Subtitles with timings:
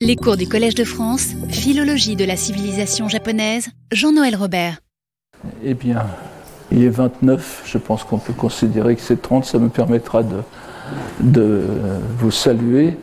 [0.00, 4.78] Les cours du Collège de France, Philologie de la civilisation japonaise, Jean-Noël Robert.
[5.64, 6.06] Eh bien,
[6.70, 11.64] il est 29, je pense qu'on peut considérer que c'est 30, ça me permettra de,
[12.16, 12.96] vous saluer,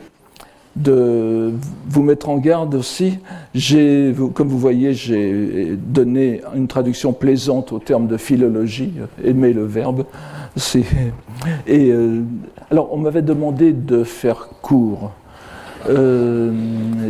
[0.74, 1.52] de
[1.86, 3.18] vous mettre en garde aussi.
[4.32, 10.06] Comme vous voyez, j'ai donné une traduction plaisante au terme de philologie, aimer le verbe.
[11.68, 12.22] Euh,
[12.70, 15.12] alors, on m'avait demandé de faire court.
[15.88, 16.52] Euh,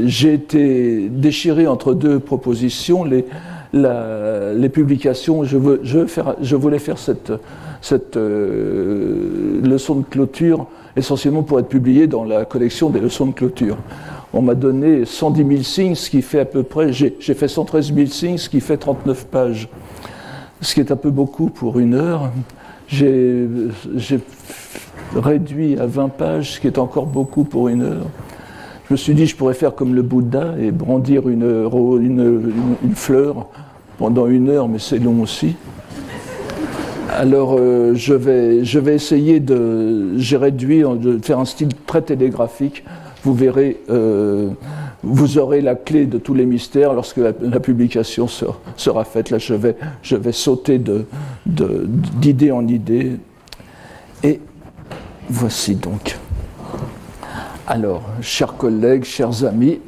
[0.06, 3.04] j'ai été déchiré entre deux propositions.
[3.04, 7.32] Les, publications, je, voulais faire cette,
[7.80, 13.32] cette euh, leçon de clôture essentiellement pour être publiée dans la collection des leçons de
[13.32, 13.76] clôture.
[14.32, 17.94] On m'a donné 110 000 signes, ce qui fait à peu près, j'ai fait 113
[17.94, 19.68] 000 signes, ce qui fait 39 pages,
[20.60, 22.30] ce qui est un peu beaucoup pour une heure.
[22.88, 23.48] J'ai
[25.14, 28.06] réduit à 20 pages, ce qui est encore beaucoup pour une heure.
[28.88, 32.52] Je me suis dit, je pourrais faire comme le Bouddha et brandir une,
[32.94, 33.48] fleur
[33.98, 35.56] pendant une heure, mais c'est long aussi.
[37.10, 40.16] Alors, euh, je, vais, essayer de.
[40.18, 42.84] J'ai réduit, de faire un style très télégraphique.
[43.24, 44.50] Vous verrez, euh,
[45.02, 49.30] vous aurez la clé de tous les mystères lorsque la, publication sera, faite.
[49.30, 50.80] Là, je vais, je vais sauter
[51.44, 53.12] d'idée en idée.
[54.22, 54.40] Et
[55.28, 56.16] voici donc.
[57.68, 59.80] Alors, chers collègues, chers amis,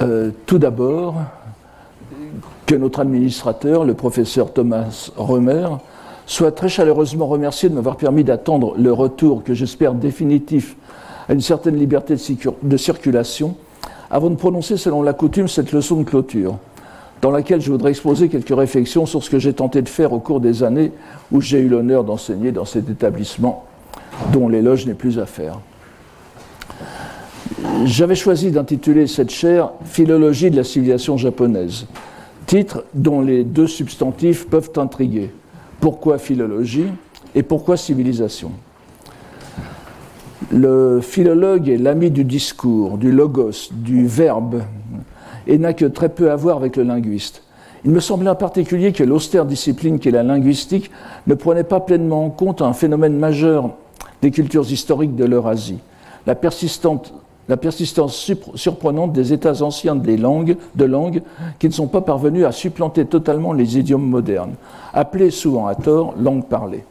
[0.00, 1.16] euh, tout d'abord,
[2.66, 5.66] que notre administrateur, le professeur Thomas Romer,
[6.24, 10.76] soit très chaleureusement remercié de m'avoir permis d'attendre le retour, que j'espère définitif,
[11.28, 12.14] à une certaine liberté
[12.62, 13.56] de circulation,
[14.08, 16.58] avant de prononcer selon la coutume cette leçon de clôture,
[17.22, 20.20] dans laquelle je voudrais exposer quelques réflexions sur ce que j'ai tenté de faire au
[20.20, 20.92] cours des années
[21.32, 23.64] où j'ai eu l'honneur d'enseigner dans cet établissement
[24.32, 25.58] dont l'éloge n'est plus à faire.
[27.84, 31.86] J'avais choisi d'intituler cette chaire Philologie de la civilisation japonaise,
[32.46, 35.30] titre dont les deux substantifs peuvent intriguer.
[35.80, 36.88] Pourquoi philologie
[37.34, 38.50] et pourquoi civilisation?
[40.50, 44.62] Le philologue est l'ami du discours, du logos, du verbe,
[45.46, 47.44] et n'a que très peu à voir avec le linguiste.
[47.84, 50.90] Il me semblait en particulier que l'austère discipline qu'est la linguistique
[51.28, 53.70] ne prenait pas pleinement en compte un phénomène majeur
[54.20, 55.78] des cultures historiques de l'Eurasie,
[56.26, 57.14] la persistante
[57.48, 61.22] la persistance surprenante des états anciens des langues, de langues
[61.58, 64.54] qui ne sont pas parvenus à supplanter totalement les idiomes modernes,
[64.92, 66.84] appelés souvent à tort langue parlée.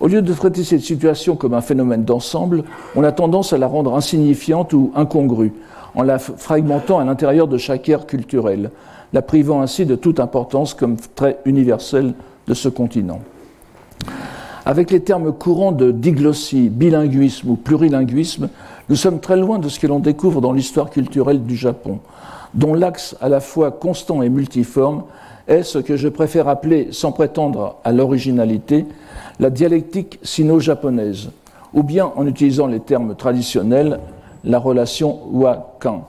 [0.00, 3.66] Au lieu de traiter cette situation comme un phénomène d'ensemble, on a tendance à la
[3.66, 5.52] rendre insignifiante ou incongrue,
[5.94, 8.70] en la fragmentant à l'intérieur de chaque ère culturelle,
[9.12, 12.14] la privant ainsi de toute importance comme trait universel
[12.46, 13.20] de ce continent.
[14.64, 18.50] Avec les termes courants de diglossie, bilinguisme ou plurilinguisme,
[18.88, 22.00] nous sommes très loin de ce que l'on découvre dans l'histoire culturelle du Japon,
[22.54, 25.04] dont l'axe à la fois constant et multiforme
[25.46, 28.86] est ce que je préfère appeler, sans prétendre à l'originalité,
[29.40, 31.30] la dialectique sino-japonaise,
[31.72, 34.00] ou bien, en utilisant les termes traditionnels,
[34.44, 36.04] la relation wa-kan.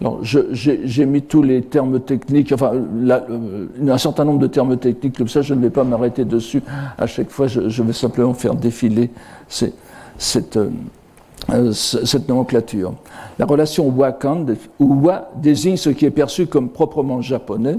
[0.00, 5.18] Alors, j'ai mis tous les termes techniques, enfin, euh, un certain nombre de termes techniques
[5.18, 6.62] comme ça, je ne vais pas m'arrêter dessus.
[6.96, 9.10] À chaque fois, je, vais simplement faire défiler
[9.48, 10.58] cette,
[11.50, 12.94] euh, cette nomenclature.
[13.38, 14.46] La relation Wakan,
[14.78, 17.76] ou Wa, désigne ce qui est perçu comme proprement japonais.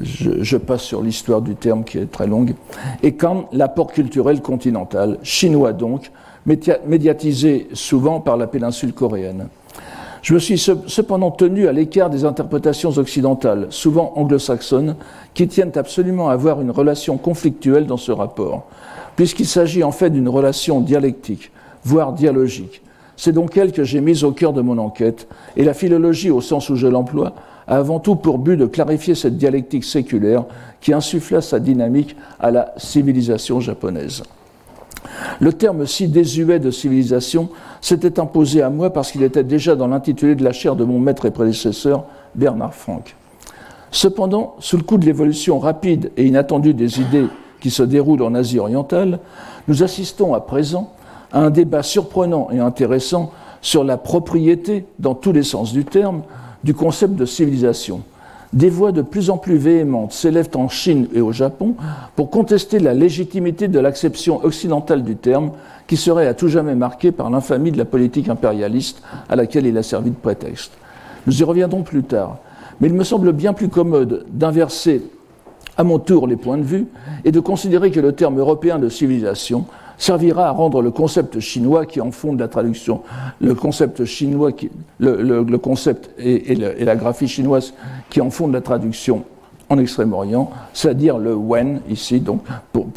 [0.00, 2.54] Je, passe sur l'histoire du terme qui est très longue.
[3.02, 6.12] Et Kan, l'apport culturel continental, chinois donc,
[6.46, 9.48] médiatisé souvent par la péninsule coréenne.
[10.22, 14.96] Je me suis cependant tenu à l'écart des interprétations occidentales, souvent anglo-saxonnes,
[15.34, 18.66] qui tiennent absolument à avoir une relation conflictuelle dans ce rapport,
[19.16, 21.50] puisqu'il s'agit en fait d'une relation dialectique,
[21.84, 22.82] voire dialogique.
[23.16, 26.40] C'est donc elle que j'ai mise au cœur de mon enquête, et la philologie, au
[26.40, 27.34] sens où je l'emploie,
[27.66, 30.44] a avant tout pour but de clarifier cette dialectique séculaire
[30.80, 34.22] qui insuffla sa dynamique à la civilisation japonaise.
[35.40, 37.48] Le terme si désuet de civilisation
[37.80, 40.98] s'était imposé à moi parce qu'il était déjà dans l'intitulé de la chaire de mon
[40.98, 42.04] maître et prédécesseur,
[42.34, 43.16] Bernard Franck.
[43.90, 47.26] Cependant, sous le coup de l'évolution rapide et inattendue des idées
[47.60, 49.18] qui se déroulent en Asie orientale,
[49.66, 50.92] nous assistons à présent
[51.32, 56.22] à un débat surprenant et intéressant sur la propriété, dans tous les sens du terme,
[56.64, 58.02] du concept de civilisation
[58.52, 61.74] des voix de plus en plus véhémentes s'élèvent en Chine et au Japon
[62.16, 65.52] pour contester la légitimité de l'acception occidentale du terme,
[65.86, 69.76] qui serait à tout jamais marquée par l'infamie de la politique impérialiste à laquelle il
[69.78, 70.72] a servi de prétexte.
[71.26, 72.38] Nous y reviendrons plus tard,
[72.80, 75.02] mais il me semble bien plus commode d'inverser
[75.76, 76.86] à mon tour les points de vue
[77.24, 79.66] et de considérer que le terme européen de civilisation
[79.98, 83.02] servira à rendre le concept chinois qui en fonde la traduction,
[83.40, 87.74] le concept chinois, qui, le, concept et, la graphie chinoise
[88.08, 89.24] qui en fonde la traduction
[89.68, 92.42] en Extrême-Orient, c'est-à-dire le wen ici, donc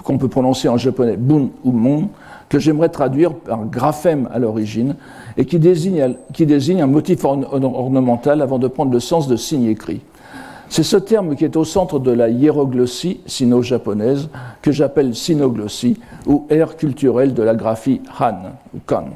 [0.04, 2.10] qu'on peut prononcer en japonais bun ou mon,
[2.48, 4.96] que j'aimerais traduire par graphème à l'origine
[5.38, 9.66] et qui désigne, qui désigne un motif ornemental avant de prendre le sens de signe
[9.66, 10.02] écrit.
[10.72, 14.30] C'est ce terme qui est au centre de la hiéroglossie sino-japonaise
[14.62, 19.08] que j'appelle sinoglossie ou ère culturelle de la graphie Han ou Kan.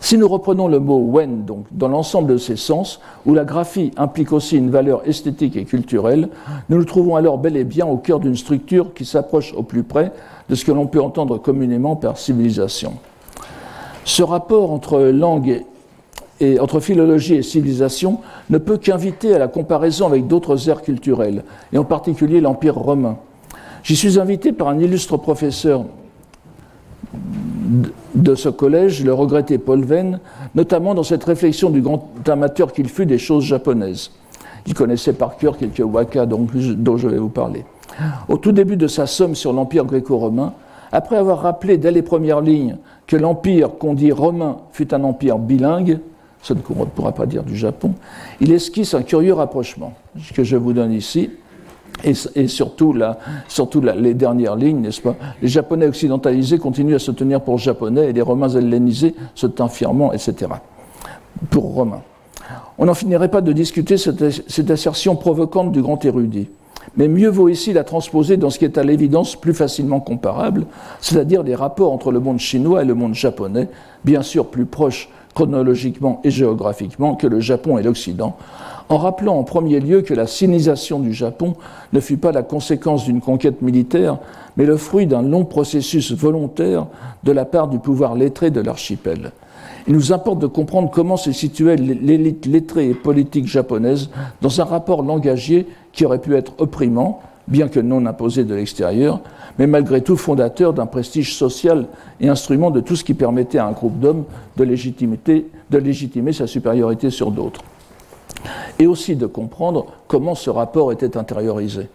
[0.00, 3.92] Si nous reprenons le mot wen donc, dans l'ensemble de ses sens, où la graphie
[3.96, 6.28] implique aussi une valeur esthétique et culturelle,
[6.68, 9.82] nous nous trouvons alors bel et bien au cœur d'une structure qui s'approche au plus
[9.82, 10.12] près
[10.50, 12.92] de ce que l'on peut entendre communément par civilisation.
[14.04, 15.64] Ce rapport entre langue
[16.60, 18.18] entre philologie et civilisation
[18.50, 23.16] ne peut qu'inviter à la comparaison avec d'autres aires culturelles, et en particulier l'Empire romain.
[23.82, 25.84] J'y suis invité par un illustre professeur
[28.14, 30.20] de ce collège, le regretté Paul Venn,
[30.54, 34.10] notamment dans cette réflexion du grand amateur qu'il fut des choses japonaises.
[34.66, 37.64] Il connaissait par cœur quelques waka dont je vais vous parler.
[38.28, 40.52] Au tout début de sa somme sur l'Empire gréco-romain,
[40.90, 45.38] après avoir rappelé dès les premières lignes que l'Empire qu'on dit romain fut un empire
[45.38, 45.98] bilingue,
[46.44, 47.94] ce ne pourra pas dire du Japon,
[48.38, 49.94] il esquisse un curieux rapprochement
[50.34, 51.30] que je vous donne ici,
[52.02, 55.16] et, surtout, les dernières lignes, n'est-ce pas?
[55.40, 59.72] Les Japonais occidentalisés continuent à se tenir pour Japonais et les Romains hellénisés se tinrent
[59.72, 60.50] fièrement, etc.
[61.50, 62.02] Pour Romains.
[62.76, 66.48] On n'en finirait pas de discuter cette, cette assertion provocante du grand érudit.
[66.96, 70.66] Mais mieux vaut ici la transposer dans ce qui est à l'évidence plus facilement comparable,
[71.00, 73.68] c'est-à-dire les rapports entre le monde chinois et le monde japonais,
[74.04, 78.36] bien sûr plus proches chronologiquement et géographiquement que le Japon et l'Occident,
[78.88, 81.54] en rappelant en premier lieu que la sinisation du Japon
[81.92, 84.18] ne fut pas la conséquence d'une conquête militaire,
[84.56, 86.86] mais le fruit d'un long processus volontaire
[87.24, 89.32] de la part du pouvoir lettré de l'archipel.
[89.86, 94.08] Il nous importe de comprendre comment se situait l'élite lettrée et politique japonaise
[94.40, 99.20] dans un rapport langagier qui aurait pu être opprimant, bien que non imposé de l'extérieur,
[99.58, 101.86] mais malgré tout fondateur d'un prestige social
[102.20, 104.24] et instrument de tout ce qui permettait à un groupe d'hommes
[104.56, 107.60] de, légitimer sa supériorité sur d'autres.
[108.78, 111.88] Et aussi de comprendre comment ce rapport était intériorisé.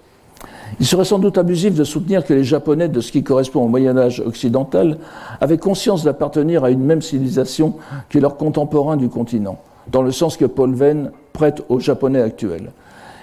[0.80, 3.68] Il serait sans doute abusif de soutenir que les Japonais de ce qui correspond au
[3.68, 4.98] Moyen Âge occidental
[5.42, 7.74] avaient conscience d'appartenir à une même civilisation
[8.10, 9.58] que leurs contemporains du continent,
[9.92, 12.72] dans le sens que Paul Venn prête aux Japonais actuels.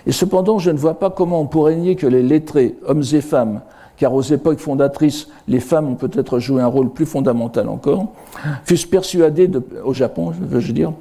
[0.07, 3.21] Et cependant, je ne vois pas comment on pourrait nier que les lettrés, hommes et
[3.21, 3.61] femmes,
[3.97, 8.13] car aux époques fondatrices, les femmes ont peut-être joué un rôle plus fondamental encore,
[8.65, 10.93] fussent persuadés, de, au Japon, veux-je dire,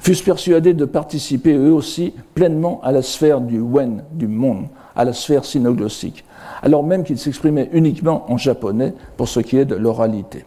[0.00, 4.66] fussent persuadés de participer eux aussi pleinement à la sphère du Wen, du monde,
[4.96, 6.24] à la sphère sinoglossique,
[6.62, 10.44] alors même qu'ils s'exprimaient uniquement en japonais pour ce qui est de l'oralité.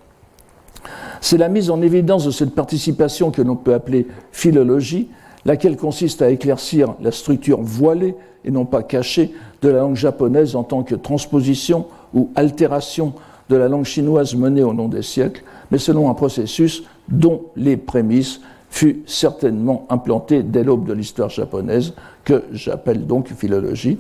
[1.22, 5.10] C'est la mise en évidence de cette participation que l'on peut appeler philologie,
[5.46, 8.16] laquelle consiste à éclaircir la structure voilée
[8.46, 13.14] et non pas cachée de la langue japonaise en tant que transposition ou altération
[13.50, 17.78] de la langue chinoise menée au long des siècles, mais selon un processus dont les
[17.78, 23.98] prémices furent certainement implantées dès l'aube de l'histoire japonaise, que j'appelle donc philologie.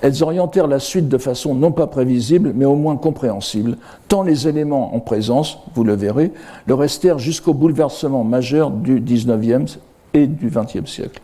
[0.00, 3.76] Elles orientèrent la suite de façon non pas prévisible, mais au moins compréhensible,
[4.06, 6.32] tant les éléments en présence, vous le verrez,
[6.66, 9.78] le restèrent jusqu'au bouleversement majeur du XIXe
[10.24, 11.20] du XXe siècle.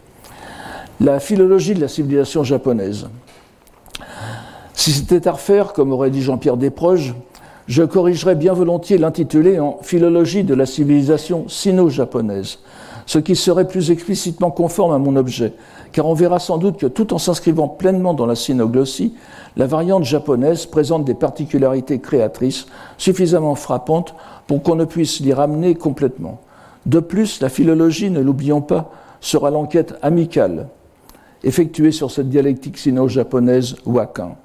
[1.00, 3.08] La philologie de la civilisation japonaise.
[4.74, 7.14] Si c'était à refaire, comme aurait dit Jean-Pierre Desproges,
[7.68, 12.58] je corrigerais bien volontiers l'intitulé en Philologie de la civilisation sino-japonaise,
[13.06, 15.54] ce qui serait plus explicitement conforme à mon objet,
[15.92, 19.14] car on verra sans doute que tout en s'inscrivant pleinement dans la sinoglossie,
[19.56, 22.66] la variante japonaise présente des particularités créatrices
[22.98, 24.14] suffisamment frappantes
[24.46, 26.40] pour qu'on ne puisse l'y ramener complètement.
[26.86, 30.68] De plus, la philologie, ne l'oublions pas, sera l'enquête amicale
[31.44, 34.36] effectuée sur cette dialectique sino-japonaise wakan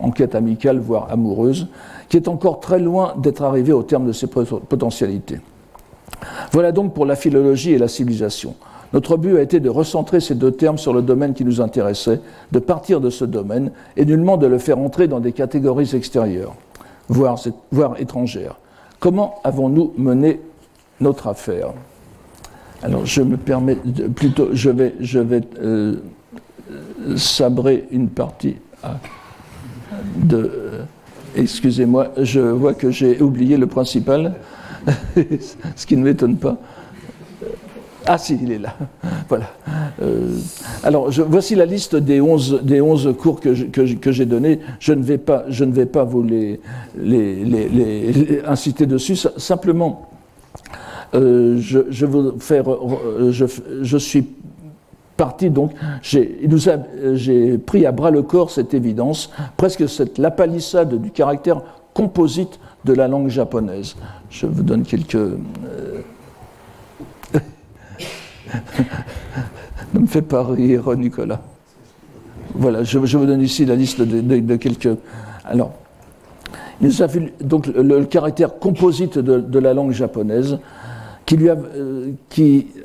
[0.00, 1.66] enquête amicale, voire amoureuse,
[2.08, 5.40] qui est encore très loin d'être arrivée au terme de ses potentialités.
[6.52, 8.54] Voilà donc pour la philologie et la civilisation.
[8.92, 12.20] Notre but a été de recentrer ces deux termes sur le domaine qui nous intéressait,
[12.52, 16.54] de partir de ce domaine et nullement de le faire entrer dans des catégories extérieures,
[17.08, 17.38] voire,
[17.98, 18.58] étrangères.
[18.98, 20.40] Comment avons-nous mené
[21.00, 21.72] notre affaire
[22.82, 23.76] Alors je me permets,
[24.14, 24.94] plutôt, je vais,
[25.60, 25.96] euh,
[27.16, 28.56] sabrer une partie.
[28.82, 28.96] à
[30.16, 30.36] de...
[30.36, 30.82] Euh,
[31.36, 34.34] excusez-moi, je vois que j'ai oublié le principal,
[35.76, 36.56] ce qui ne m'étonne pas.
[38.10, 38.74] Ah si, il est là.
[39.28, 39.50] voilà.
[40.00, 40.38] Euh,
[40.82, 44.60] alors, voici la liste des 11, des 11 cours que, que, j'ai donnés.
[44.80, 46.58] Je ne vais pas, je ne vais pas vous les,
[48.46, 49.16] inciter dessus.
[49.36, 50.07] Simplement, euh,
[51.12, 52.64] veux faire,
[53.30, 54.26] je, suis
[55.16, 55.72] parti donc,
[56.02, 61.62] j'ai pris à bras le corps cette évidence, presque cette, la palissade du caractère
[61.94, 63.96] composite de la langue japonaise.
[64.30, 65.16] Je vous donne quelques.
[65.16, 65.38] Euh,
[69.94, 71.40] ne me fais pas rire, Nicolas.
[72.54, 74.96] Voilà, je, vous donne ici la liste de, quelques.
[75.44, 75.72] Alors,
[76.80, 76.90] il
[77.42, 80.58] donc le, caractère composite de, la langue japonaise,
[81.28, 82.12] qui lui a, euh,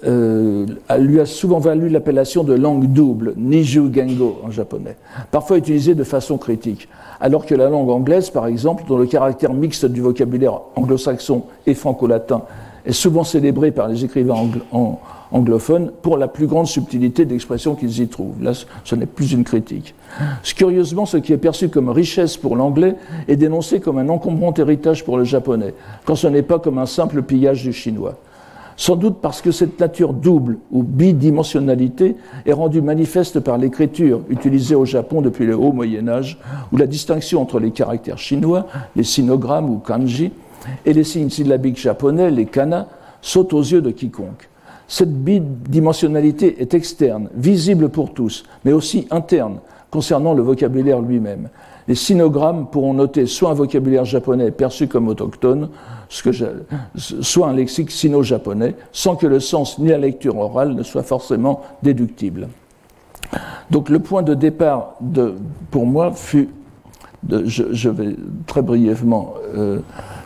[0.03, 0.65] euh,
[0.99, 4.97] lui a souvent valu l'appellation de langue double, Niju Gengo en japonais,
[5.31, 6.89] parfois utilisée de façon critique
[7.21, 11.73] alors que la langue anglaise, par exemple, dont le caractère mixte du vocabulaire anglo-saxon et
[11.73, 12.41] franco-latin
[12.85, 14.35] est souvent célébré par les écrivains
[15.31, 18.43] anglophones pour la plus grande subtilité d'expression qu'ils y trouvent.
[18.43, 18.51] Là,
[18.83, 19.95] ce n'est plus une critique.
[20.57, 22.95] Curieusement, ce qui est perçu comme richesse pour l'anglais
[23.29, 25.73] est dénoncé comme un encombrant héritage pour le japonais,
[26.03, 28.17] quand ce n'est pas comme un simple pillage du chinois
[28.75, 32.15] sans doute parce que cette nature double ou bidimensionnalité
[32.45, 36.39] est rendue manifeste par l'écriture utilisée au Japon depuis le haut Moyen Âge,
[36.71, 40.31] où la distinction entre les caractères chinois, les sinogrammes ou kanji,
[40.85, 42.87] et les signes syllabiques japonais, les kana,
[43.21, 44.49] saute aux yeux de quiconque.
[44.87, 49.59] Cette bidimensionnalité est externe, visible pour tous, mais aussi interne,
[49.91, 51.49] concernant le vocabulaire lui-même.
[51.87, 55.69] Les sinogrammes pourront noter soit un vocabulaire japonais perçu comme autochtone,
[56.09, 61.61] soit un lexique sino-japonais, sans que le sens ni la lecture orale ne soient forcément
[61.81, 62.47] déductibles.
[63.71, 64.95] Donc le point de départ
[65.71, 66.49] pour moi fut,
[67.29, 68.15] je, vais
[68.47, 69.79] très brièvement, euh,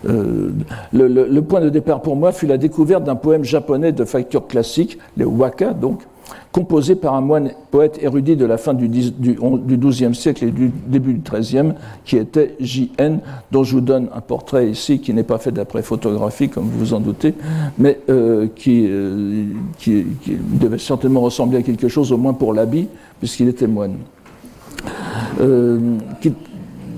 [0.08, 0.52] euh,
[0.94, 4.98] le, point de départ pour moi fut la découverte d'un poème japonais de facture classique,
[5.16, 6.02] les waka donc,
[6.52, 11.14] composé par un moine poète érudit de la fin du, XIIe siècle et du début
[11.14, 11.74] du XIIIe,
[12.04, 13.20] qui était J.N.,
[13.52, 16.80] dont je vous donne un portrait ici qui n'est pas fait d'après photographie, comme vous
[16.80, 17.34] vous en doutez,
[17.78, 18.90] mais euh, qui,
[20.60, 22.88] devait certainement ressembler à quelque chose, au moins pour l'habit,
[23.20, 23.98] puisqu'il était moine.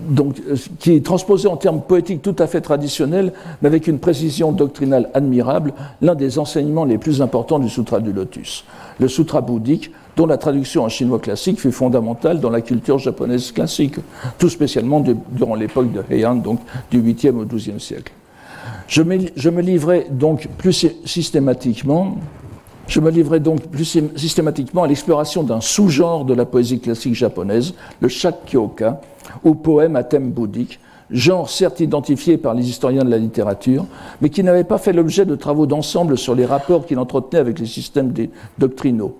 [0.09, 0.35] Donc,
[0.79, 5.09] qui est transposé en termes poétiques tout à fait traditionnels, mais avec une précision doctrinale
[5.13, 8.65] admirable, l'un des enseignements les plus importants du Sutra du Lotus
[8.99, 13.51] le sutra bouddhique, dont la traduction en chinois classique fut fondamentale dans la culture japonaise
[13.51, 13.95] classique,
[14.37, 16.59] tout spécialement durant l'époque de Heian, donc
[16.91, 18.11] du 8e au 12e siècle.
[18.87, 22.17] Je me, je me donc plus systématiquement
[22.89, 27.75] je me livrais donc plus systématiquement à l'exploration d'un sous-genre de la poésie classique japonaise,
[28.01, 28.99] le shakyoka,
[29.43, 30.79] ou poème à thème bouddhique,
[31.11, 33.85] genre certes identifié par les historiens de la littérature,
[34.21, 37.59] mais qui n'avait pas fait l'objet de travaux d'ensemble sur les rapports qu'il entretenait avec
[37.59, 38.11] les systèmes
[38.57, 39.15] doctrinaux,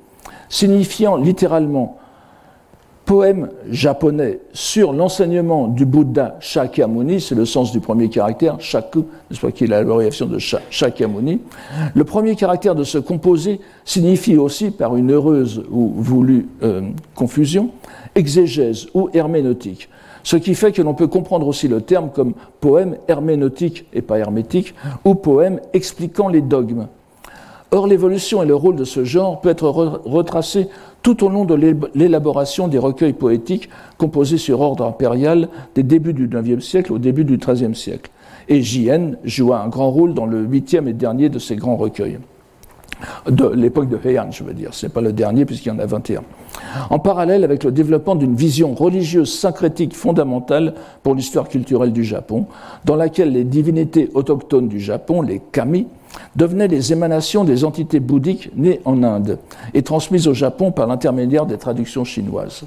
[0.50, 2.00] signifiant littéralement
[3.10, 9.42] poème japonais sur l'enseignement du Bouddha Shakyamuni, c'est le sens du premier caractère, shaku, nest
[9.42, 11.42] pas, qui est la variation de Shakyamuni.
[11.96, 16.82] Le premier caractère de ce composé signifie aussi, par une heureuse ou voulue euh,
[17.16, 17.72] confusion,
[18.14, 19.90] exégèse ou herméneutique,
[20.22, 24.20] ce qui fait que l'on peut comprendre aussi le terme comme poème herméneutique et pas
[24.20, 26.86] hermétique, ou poème expliquant les dogmes.
[27.72, 30.70] Or, l'évolution et le rôle de ce genre peut être retracé
[31.02, 31.56] tout au long de
[31.96, 37.24] l'élaboration des recueils poétiques composés sur ordre impérial des débuts du IXe siècle au début
[37.24, 38.12] du XIIIe siècle.
[38.48, 39.18] Et J.N.
[39.24, 42.20] joua un grand rôle dans le huitième et dernier de ces grands recueils
[43.30, 44.74] de l'époque de Heian, je veux dire.
[44.74, 46.22] Ce n'est pas le dernier puisqu'il y en a 21.
[46.90, 52.46] En parallèle avec le développement d'une vision religieuse syncrétique fondamentale pour l'histoire culturelle du Japon,
[52.86, 55.88] dans laquelle les divinités autochtones du Japon, les kami,
[56.36, 59.40] devenaient les émanations des entités bouddhiques nées en Inde
[59.74, 62.64] et transmises au Japon par l'intermédiaire des traductions chinoises.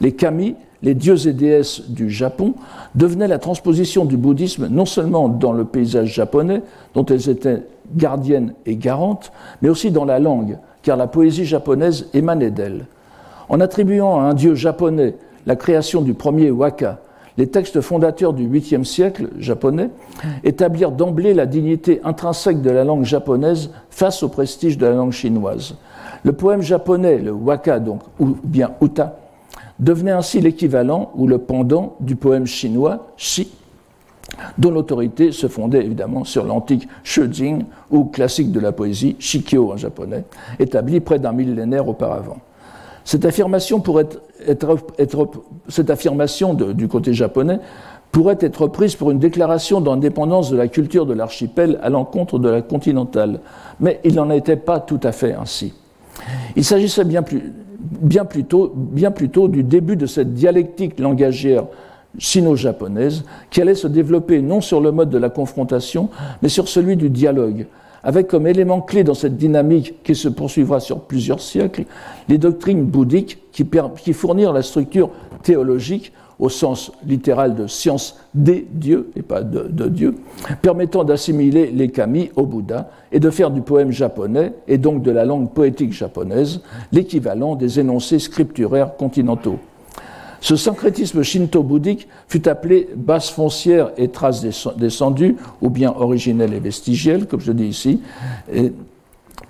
[0.00, 2.54] Les kami, les dieux et déesses du Japon,
[2.94, 6.62] devenaient la transposition du bouddhisme non seulement dans le paysage japonais,
[6.94, 7.62] dont elles étaient
[7.94, 12.86] gardiennes et garantes, mais aussi dans la langue, car la poésie japonaise émanait d'elle.
[13.48, 17.00] En attribuant à un dieu japonais la création du premier waka,
[17.38, 19.90] les textes fondateurs du 8e siècle japonais
[20.44, 25.12] établirent d'emblée la dignité intrinsèque de la langue japonaise face au prestige de la langue
[25.12, 25.76] chinoise.
[26.22, 29.16] Le poème japonais, le waka donc, ou bien uta,
[29.78, 33.50] devenait ainsi l'équivalent ou le pendant du poème chinois shi,
[34.58, 39.76] dont l'autorité se fondait évidemment sur l'antique Shujing ou classique de la poésie, Shikyo en
[39.76, 40.24] japonais,
[40.58, 42.38] établi près d'un millénaire auparavant.
[43.04, 43.82] Cette affirmation,
[44.46, 44.78] être,
[45.68, 47.58] cette affirmation du côté japonais
[48.12, 52.48] pourrait être prise pour une déclaration d'indépendance de la culture de l'archipel à l'encontre de
[52.48, 53.40] la continentale.
[53.78, 55.72] Mais il n'en était pas tout à fait ainsi.
[56.56, 58.26] Il s'agissait bien, plus, bien,
[58.74, 61.64] bien plutôt du début de cette dialectique langagière
[62.18, 66.08] sino-japonaise qui allait se développer non sur le mode de la confrontation,
[66.42, 67.66] mais sur celui du dialogue,
[68.02, 71.84] avec comme élément clé dans cette dynamique qui se poursuivra sur plusieurs siècles
[72.28, 75.10] les doctrines bouddhiques qui, fournirent la structure
[75.42, 80.14] théologique au sens littéral de science des dieux et pas de, de Dieu,
[80.62, 85.10] permettant d'assimiler les kami au Bouddha et de faire du poème japonais et donc de
[85.10, 89.58] la langue poétique japonaise l'équivalent des énoncés scripturaires continentaux.
[90.40, 94.44] Ce syncrétisme shinto-bouddhique fut appelé base foncière et traces
[94.76, 98.00] descendues, ou bien originelle et vestigielle, comme je dis ici,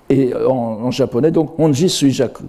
[0.09, 2.43] et, en, en, japonais, donc Honji Suijaku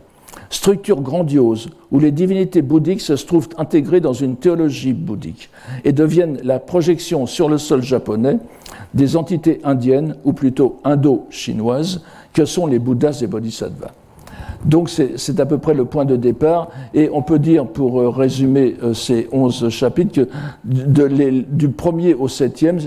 [0.53, 5.49] structure grandiose où les divinités bouddhiques se trouvent intégrées dans une théologie bouddhique
[5.85, 8.39] et deviennent la projection sur le sol japonais
[8.95, 13.93] des entités indiennes, ou plutôt indo-chinoises, que sont les Bouddhas et Bodhisattvas.
[14.65, 18.09] Donc c'est à peu près le point de départ, et on peut dire, pour euh,
[18.09, 20.29] résumer euh, ces onze chapitres, que
[20.65, 22.79] du premier au septième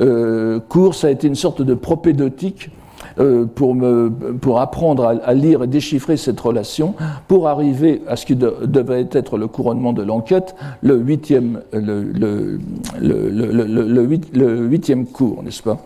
[0.00, 2.70] euh, cours, ça a été une sorte de propédeutique
[3.18, 6.94] euh, pour, apprendre à, lire et déchiffrer cette relation,
[7.28, 12.58] pour arriver à ce qui devait être le couronnement de l'enquête, le huitième, le
[14.68, 15.78] huitième cours, n'est-ce pas?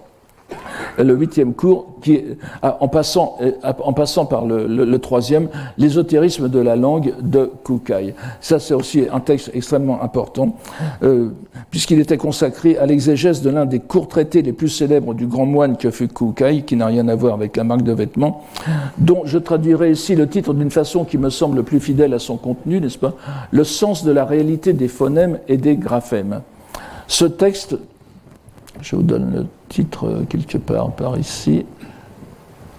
[0.98, 2.22] Le huitième cours, qui,
[2.62, 8.14] en, passant, en passant par le, troisième, l'ésotérisme de la langue de Kukai.
[8.40, 10.56] Ça, c'est aussi un texte extrêmement important,
[11.02, 11.30] euh,
[11.70, 15.46] puisqu'il était consacré à l'exégèse de l'un des courts traités les plus célèbres du grand
[15.46, 18.44] moine que fut Kukai, qui n'a rien à voir avec la marque de vêtements,
[18.98, 22.36] dont je traduirai ici le titre d'une façon qui me semble plus fidèle à son
[22.36, 23.14] contenu, n'est-ce pas?
[23.50, 26.40] Le sens de la réalité des phonèmes et des graphèmes.
[27.06, 27.76] Ce texte
[28.82, 31.64] je vous donne le titre euh, quelque part par ici.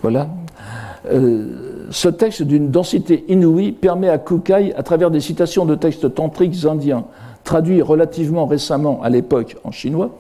[0.04, 0.30] Voilà.
[1.12, 6.14] Euh, ce texte d'une densité inouïe permet à Kukai, à travers des citations de textes
[6.14, 7.06] tantriques indiens,
[7.44, 10.12] traduits relativement récemment à l'époque en chinois,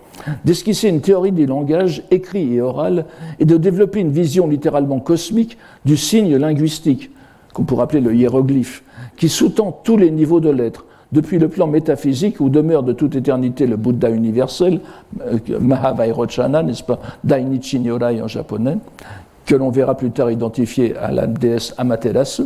[0.43, 3.05] d'esquisser une théorie du langage écrit et oral
[3.39, 7.11] et de développer une vision littéralement cosmique du signe linguistique,
[7.53, 8.83] qu'on pourrait appeler le hiéroglyphe,
[9.17, 13.15] qui sous-tend tous les niveaux de l'être, depuis le plan métaphysique où demeure de toute
[13.15, 14.79] éternité le Bouddha universel,
[15.21, 18.77] euh, Mahavairochana, n'est-ce pas, Dainichi Nyorai en japonais,
[19.45, 22.43] que l'on verra plus tard identifié à la déesse Amaterasu.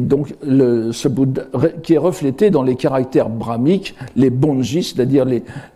[0.00, 1.42] Donc, ce Bouddha,
[1.82, 5.24] qui est reflété dans les caractères brahmiques, les bonji, c'est-à-dire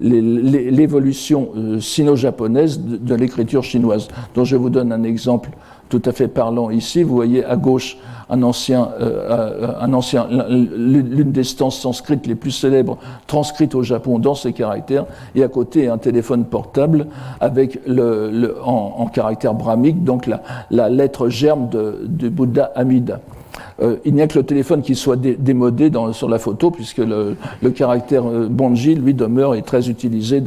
[0.01, 5.51] l'évolution euh, sino-japonaise de l'écriture chinoise, dont je vous donne un exemple
[5.89, 7.03] tout à fait parlant ici.
[7.03, 7.97] Vous voyez à gauche
[8.29, 9.87] un ancien, euh,
[10.51, 15.49] l'une des stances sanscrites les plus célèbres transcrites au Japon dans ces caractères, et à
[15.49, 17.07] côté un téléphone portable
[17.41, 20.29] avec le, en, caractère brahmique, donc
[20.71, 21.69] la, lettre germe
[22.05, 23.21] du Bouddha Amida.
[23.83, 27.37] Euh, il n'y a que le téléphone qui soit démodé sur la photo, puisque le,
[27.75, 30.43] caractère euh, Bonji, lui, demeure et est très utilisé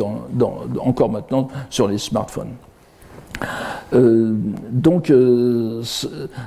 [0.80, 2.52] encore maintenant sur les smartphones.
[3.93, 4.34] Euh,
[4.72, 5.12] donc,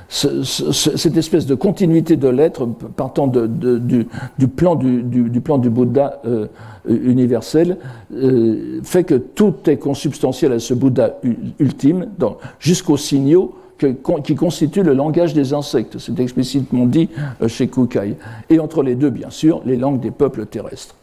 [0.09, 4.07] cette espèce de continuité de l'être, partant du,
[4.55, 6.21] plan du, plan du Bouddha
[6.87, 7.79] universel,
[8.83, 11.19] fait que tout est consubstantiel à ce Bouddha
[11.59, 12.09] ultime,
[12.59, 13.55] jusqu'aux signaux
[14.23, 15.99] qui constituent le langage des insectes.
[15.99, 17.09] C'est explicitement dit
[17.47, 18.17] chez Kukai.
[18.51, 20.97] Et entre les deux, bien sûr, les langues des peuples terrestres.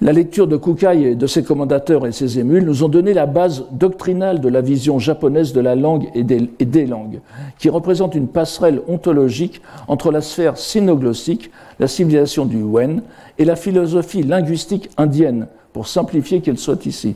[0.00, 3.26] La lecture de Kukai et de ses commandateurs et ses émules nous ont donné la
[3.26, 7.20] base doctrinale de la vision japonaise de la langue et des, langues,
[7.58, 13.02] qui représente une passerelle ontologique entre la sphère sinoglossique, la civilisation du Wen,
[13.38, 17.14] et la philosophie linguistique indienne, pour simplifier qu'elle soit ici.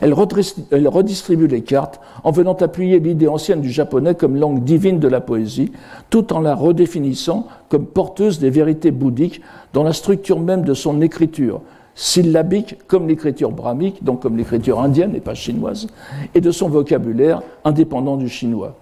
[0.00, 5.08] Elle redistribue les cartes en venant appuyer l'idée ancienne du japonais comme langue divine de
[5.08, 5.72] la poésie,
[6.10, 11.00] tout en la redéfinissant comme porteuse des vérités bouddhiques dans la structure même de son
[11.00, 11.60] écriture,
[11.94, 15.88] syllabique comme l'écriture brahmique, donc comme l'écriture indienne et pas chinoise,
[16.34, 18.76] et de son vocabulaire indépendant du chinois.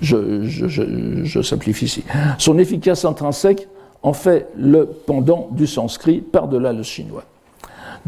[0.00, 2.04] Je, simplifie ici.
[2.38, 3.68] Son efficace intrinsèque
[4.02, 7.24] en fait le pendant du sanskrit par-delà le chinois.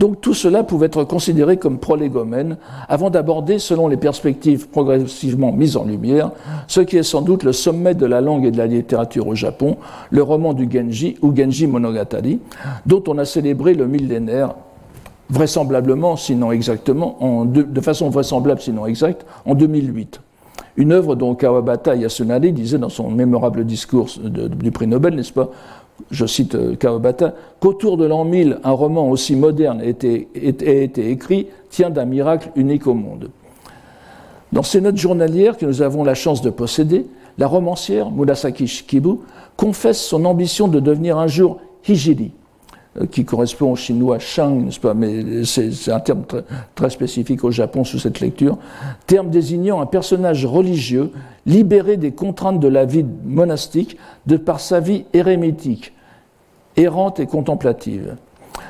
[0.01, 2.57] Donc tout cela pouvait être considéré comme prolégomène
[2.89, 6.31] avant d'aborder, selon les perspectives progressivement mises en lumière,
[6.69, 9.35] ce qui est sans doute le sommet de la langue et de la littérature au
[9.35, 9.77] Japon,
[10.09, 12.41] le roman du Genji ou Genji Monogatari,
[12.87, 14.55] dont on a célébré le millénaire
[15.29, 20.23] vraisemblablement, sinon exactement, de, façon vraisemblable sinon exacte, en 2008.
[20.77, 25.51] Une œuvre dont Kawabata Yasunari disait dans son mémorable discours du prix Nobel, n'est-ce pas,
[26.11, 31.49] je cite euh, Kawabata, qu'autour de l'an 1000, un roman aussi moderne ait été, écrit
[31.71, 33.31] tient d'un miracle unique au monde.
[34.53, 37.07] Dans ces notes journalières que nous avons la chance de posséder,
[37.39, 39.21] la romancière Murasaki Shikibu
[39.57, 41.59] confesse son ambition de devenir un jour
[41.89, 42.33] hijiri,
[43.11, 46.25] qui correspond au chinois shang, n'est-ce pas, mais c'est un terme
[46.75, 48.59] très, spécifique au Japon sous cette lecture,
[49.07, 51.13] terme désignant un personnage religieux
[51.47, 55.93] libéré des contraintes de la vie monastique de par sa vie érémitique,
[56.77, 58.17] errante et contemplative.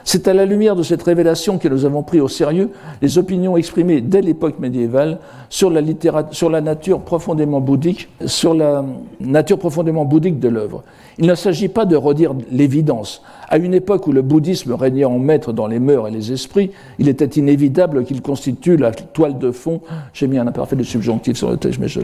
[0.04, 2.70] C'est à la lumière de cette révélation que nous avons pris au sérieux
[3.02, 8.84] les opinions exprimées dès l'époque médiévale sur la nature profondément bouddhique, sur la
[9.20, 10.84] nature profondément bouddhique de l'œuvre.
[11.18, 13.22] Il ne s'agit pas de redire l'évidence.
[13.52, 16.70] À une époque où le bouddhisme régnait en maître dans les mœurs et les esprits,
[17.00, 19.80] il était inévitable qu'il constitue la toile de fond,
[20.12, 22.00] j'ai mis un imparfait de subjonctif sur le texte, mais je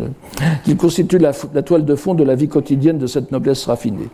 [0.64, 4.08] qu'il constitue la, toile de fond de la vie quotidienne de cette noblesse raffinée.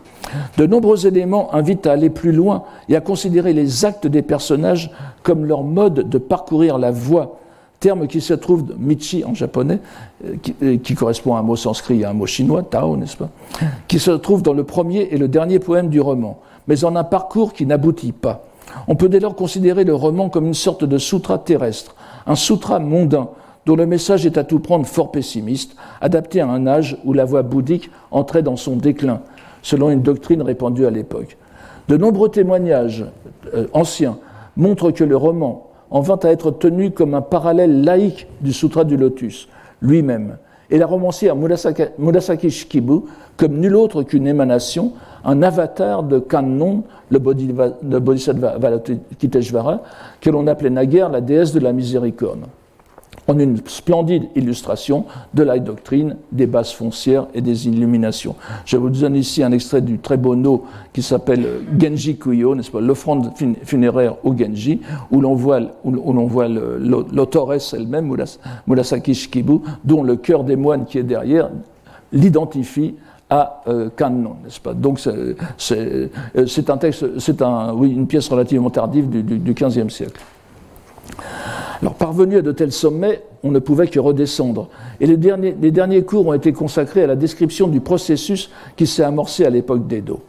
[0.57, 4.91] De nombreux éléments invitent à aller plus loin et à considérer les actes des personnages
[5.23, 7.39] comme leur mode de parcourir la voie
[7.83, 9.79] terme qui se trouve, Michi en japonais,
[10.23, 13.17] euh, euh, qui, correspond à un mot sanskrit et à un mot chinois, Tao, n'est-ce
[13.17, 13.29] pas,
[13.89, 17.03] qui se trouve dans le premier et le dernier poème du roman, mais en un
[17.03, 18.43] parcours qui n'aboutit pas.
[18.87, 21.95] On peut dès lors considérer le roman comme une sorte de sutra terrestre,
[22.25, 23.29] un sutra mondain,
[23.65, 27.25] dont le message est à tout prendre fort pessimiste, adapté à un âge où la
[27.25, 29.21] voie bouddhique entrait dans son déclin,
[29.61, 31.37] selon une doctrine répandue à l'époque.
[31.87, 33.05] De nombreux témoignages
[33.53, 34.17] euh, anciens
[34.57, 38.83] montrent que le roman, en vint à être tenu comme un parallèle laïque du Sutra
[38.83, 39.47] du Lotus
[39.81, 40.37] lui-même,
[40.73, 43.01] et la romancière Murasaki Shikibu
[43.37, 49.83] comme nul autre qu'une émanation, un avatar de Kannon, le Bodhisattva Avalokiteshvara,
[50.19, 52.39] que l'on appelait naguère la déesse de la miséricorde
[53.27, 58.35] en une splendide illustration de la doctrine des bases foncières et des illuminations.
[58.65, 61.45] Je vous donne ici un extrait du très beau no qui s'appelle
[61.79, 63.31] Genji Kuyo, n'est-ce pas, l'offrande
[63.63, 64.81] funéraire au Genji,
[65.11, 65.91] où l'on voit, où
[67.11, 68.13] l'autoresse elle-même,
[68.67, 71.49] Murasaki Shikibu, dont le cœur des moines qui est derrière
[72.11, 72.95] l'identifie
[73.29, 76.09] à euh, Kannon, n'est-ce pas Donc c'est euh,
[76.67, 80.21] un texte, c'est un, oui, une pièce relativement tardive du XVe siècle.
[81.83, 84.69] Alors, parvenu à de tels sommets, on ne pouvait que redescendre.
[85.01, 89.43] Et les derniers, cours ont été consacrés à la description du processus qui s'est amorcé
[89.43, 90.21] à l'époque d'Edo.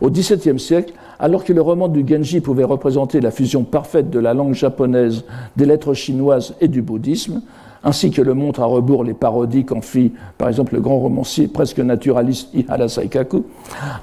[0.00, 4.20] Au XVIIe siècle, alors que le roman du Genji pouvait représenter la fusion parfaite de
[4.20, 5.24] la langue japonaise,
[5.56, 7.42] des lettres chinoises et du bouddhisme,
[7.82, 11.48] ainsi que le montrent à rebours les parodies qu'en fit, par exemple, le grand romancier
[11.48, 13.46] presque naturaliste Ihara Saikaku,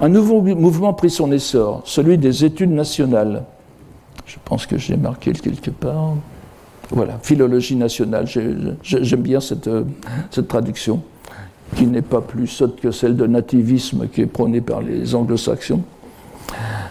[0.02, 3.44] un nouveau mouvement prit son essor, celui des études nationales.
[4.26, 6.12] Je pense que j'ai marqué quelque part.
[6.90, 8.26] Voilà, philologie nationale.
[8.82, 9.84] J'aime bien cette, euh,
[10.30, 11.02] cette, traduction,
[11.76, 15.82] qui n'est pas plus sotte que celle de nativisme qui est prônée par les anglo-saxons.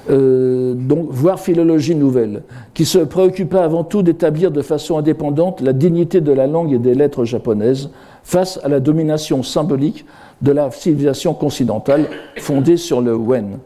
[0.10, 5.74] Euh, donc, voire philologie nouvelle, qui se préoccupa avant tout d'établir de façon indépendante la
[5.74, 7.90] dignité de la langue et des lettres japonaises
[8.24, 10.06] face à la domination symbolique
[10.42, 12.06] de la civilisation occidentale
[12.38, 13.58] fondée sur le Wen.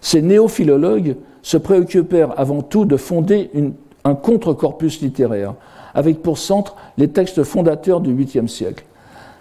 [0.00, 3.72] Ces néo-philologues se préoccupèrent avant tout de fonder une
[4.04, 5.54] un contre-corpus littéraire,
[5.94, 8.84] avec pour centre les textes fondateurs du 8e siècle,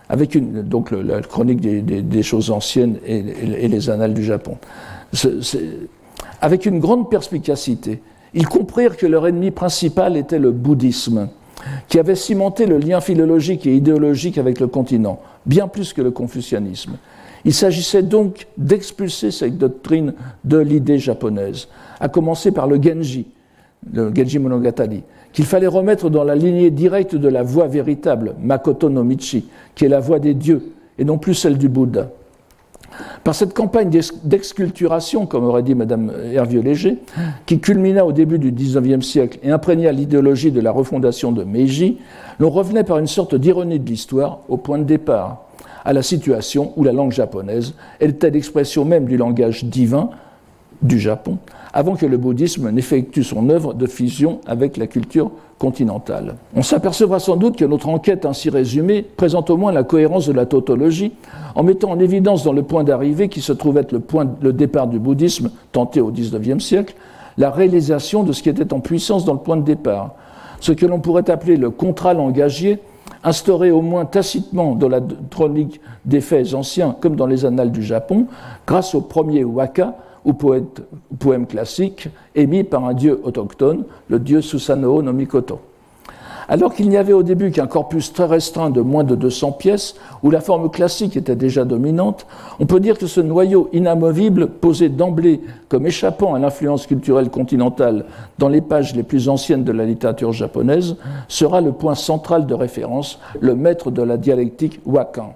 [0.10, 4.58] avec une, donc la chronique des, choses anciennes et, les annales du Japon.
[6.42, 8.02] avec une grande perspicacité,
[8.34, 11.30] ils comprirent que leur ennemi principal était le bouddhisme,
[11.88, 16.12] qui avait cimenté le lien philologique et idéologique avec le continent, bien plus que le
[16.12, 16.98] confucianisme.
[17.46, 20.14] Il s'agissait donc d'expulser cette doctrine
[20.46, 21.68] de l'idée japonaise,
[22.00, 23.28] à commencer par le Genji,
[23.92, 28.90] le Genji Monogatari, qu'il fallait remettre dans la lignée directe de la voie véritable, Makoto
[28.90, 32.10] no Michi, qui est la voie des dieux, et non plus celle du Bouddha.
[33.24, 33.90] Par cette campagne
[34.24, 37.00] d'exculturation, comme aurait dit Mme Hervieux-Léger,
[37.46, 41.98] qui culmina au début du XIXe siècle et imprégna l'idéologie de la refondation de Meiji,
[42.40, 45.46] l'on revenait par une sorte d'ironie de l'histoire au point de départ,
[45.86, 50.10] à la situation où la langue japonaise était l'expression même du langage divin
[50.84, 51.38] du Japon,
[51.74, 56.36] avant que le bouddhisme n'effectue son œuvre de fusion avec la culture continentale.
[56.56, 60.34] On s'apercevra sans doute que notre enquête ainsi résumée présente au moins la cohérence de
[60.34, 61.14] la tautologie,
[61.56, 64.52] en mettant en évidence dans le point d'arrivée qui se trouve être le point de
[64.52, 66.96] départ du bouddhisme tenté au XIXe siècle,
[67.38, 70.12] la réalisation de ce qui était en puissance dans le point de départ,
[70.60, 72.80] ce que l'on pourrait appeler le contrat langagier,
[73.24, 75.00] instauré au moins tacitement dans la
[75.32, 78.28] chronique des faits anciens comme dans les annales du Japon,
[78.68, 85.02] grâce au premier waka, ou poème classique émis par un dieu autochtone, le dieu Susanoo
[85.02, 85.60] no Mikoto.
[86.50, 89.96] Alors qu'il n'y avait au début qu'un corpus très restreint de moins de 200 pièces,
[90.24, 92.28] où la forme classique était déjà dominante,
[92.60, 98.06] on peut dire que ce noyau inamovible, posé d'emblée comme échappant à l'influence culturelle continentale
[98.40, 102.54] dans les pages les plus anciennes de la littérature japonaise, sera le point central de
[102.54, 105.34] référence, le maître de la dialectique wakan.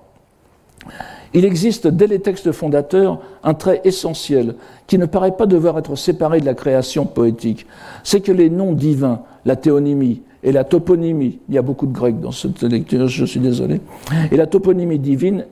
[1.34, 4.56] Il existe dès les textes fondateurs un trait essentiel
[4.88, 7.66] qui ne paraît pas devoir être séparé de la création poétique.
[8.04, 11.94] C'est que les noms divins, la théonymie et la toponymie, il y a beaucoup de
[11.94, 13.82] grec dans cette lecture, je suis désolé,
[14.32, 15.46] et la toponymie divine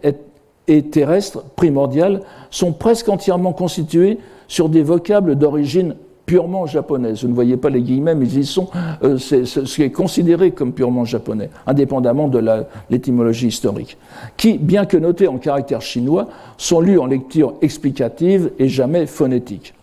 [0.67, 7.21] et terrestre, primordiale, sont presque entièrement constitués sur des vocables d'origine purement japonaise.
[7.21, 8.69] Vous ne voyez pas les guillemets, mais ils sont.
[9.03, 12.43] Euh, ce qui est considéré comme purement japonais, indépendamment de
[12.89, 13.97] l'étymologie historique,
[14.37, 19.73] qui, bien que notés en caractère chinois, sont lus en lecture explicative et jamais phonétique.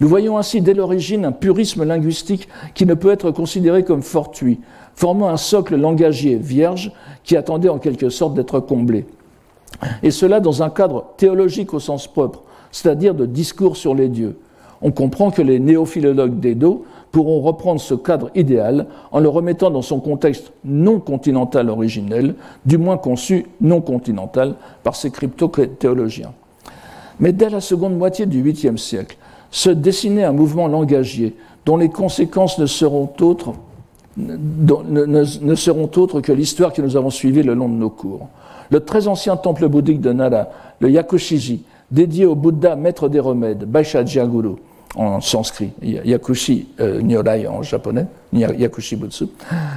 [0.00, 4.60] Nous voyons ainsi dès l'origine un purisme linguistique qui ne peut être considéré comme fortuit,
[4.94, 9.04] formant un socle langagier vierge qui attendait en quelque sorte d'être comblé.
[10.02, 14.36] Et cela dans un cadre théologique au sens propre, c'est-à-dire de discours sur les dieux
[14.82, 19.82] on comprend que les néophilologues d'Edo pourront reprendre ce cadre idéal en le remettant dans
[19.82, 26.32] son contexte non continental originel, du moins conçu non continental par ces crypto-théologiens.
[27.18, 29.16] Mais dès la seconde moitié du 8e siècle,
[29.50, 31.34] se dessinait un mouvement langagier
[31.66, 33.52] dont les conséquences ne seront autres,
[36.20, 38.28] que l'histoire que nous avons suivie le long de nos cours.
[38.70, 43.64] Le très ancien temple bouddhique de Nara, le Yakushiji, dédié au Bouddha maître des remèdes,
[43.64, 44.56] Baishajaguru,
[44.96, 47.00] en sanskrit, Yakushi euh,
[47.48, 49.26] en japonais, Yakushi Butsu,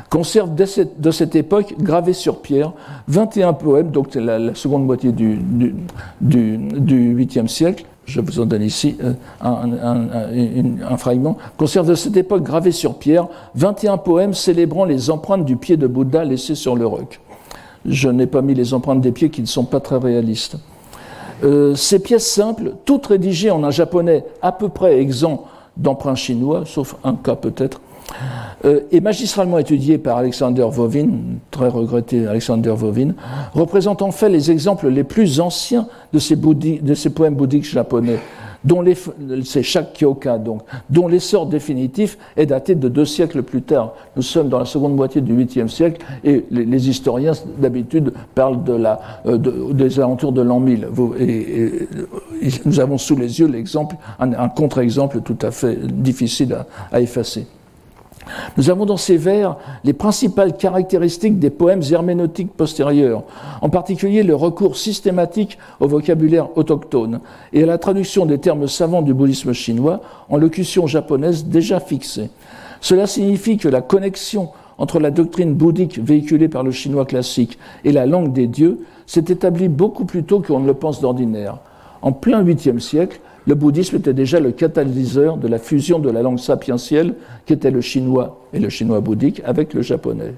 [0.09, 2.73] conserve de cette, époque, gravé sur pierre,
[3.07, 5.75] 21 poèmes, donc la, seconde moitié du, du,
[6.21, 8.97] du, 8e siècle, je vous en donne ici
[9.39, 15.55] un, fragment, conserve de cette époque gravé sur pierre 21 poèmes célébrant les empreintes du
[15.55, 17.21] pied de Bouddha laissées sur le roc.
[17.85, 20.57] Je n'ai pas mis les empreintes des pieds qui ne sont pas très réalistes.
[21.43, 26.63] Euh, ces pièces simples, toutes rédigées en un japonais à peu près exempt d'emprunts chinois,
[26.65, 27.81] sauf un cas peut-être,
[28.65, 31.09] euh, et magistralement étudiées par Alexander Vovin,
[31.51, 33.13] très regretté Alexander Vovin,
[33.53, 38.19] représentent en fait les exemples les plus anciens de ces poèmes bouddhiques japonais,
[38.63, 38.83] dont
[39.43, 43.93] c'est chaque Kyoka, donc, dont l'essor définitif est daté de deux siècles plus tard.
[44.15, 48.73] Nous sommes dans la seconde moitié du 8e siècle et les, historiens d'habitude parlent de
[48.73, 50.87] la, euh, des alentours de l'an 1000.
[51.19, 51.87] Et,
[52.65, 56.57] nous avons sous les yeux l'exemple, un, contre-exemple tout à fait difficile
[56.91, 57.47] à effacer.
[58.57, 63.23] Nous avons dans ces vers les principales caractéristiques des poèmes herméneutiques postérieurs,
[63.61, 67.19] en particulier le recours systématique au vocabulaire autochtone
[67.51, 72.29] et à la traduction des termes savants du bouddhisme chinois en locution japonaise déjà fixée.
[72.81, 77.91] Cela signifie que la connexion entre la doctrine bouddhique véhiculée par le chinois classique et
[77.91, 81.59] la langue des dieux s'est établie beaucoup plus tôt qu'on ne le pense d'ordinaire.
[82.01, 86.21] En plein 8e siècle, le bouddhisme était déjà le catalyseur de la fusion de la
[86.21, 90.33] langue sapientielle qu'était le chinois et le chinois bouddhique avec le japonais.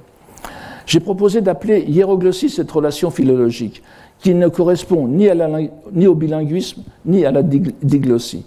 [0.86, 3.82] J'ai proposé d'appeler hiéroglossie cette relation philologique
[4.20, 8.46] qui ne correspond ni, au bilinguisme ni à la diglossie.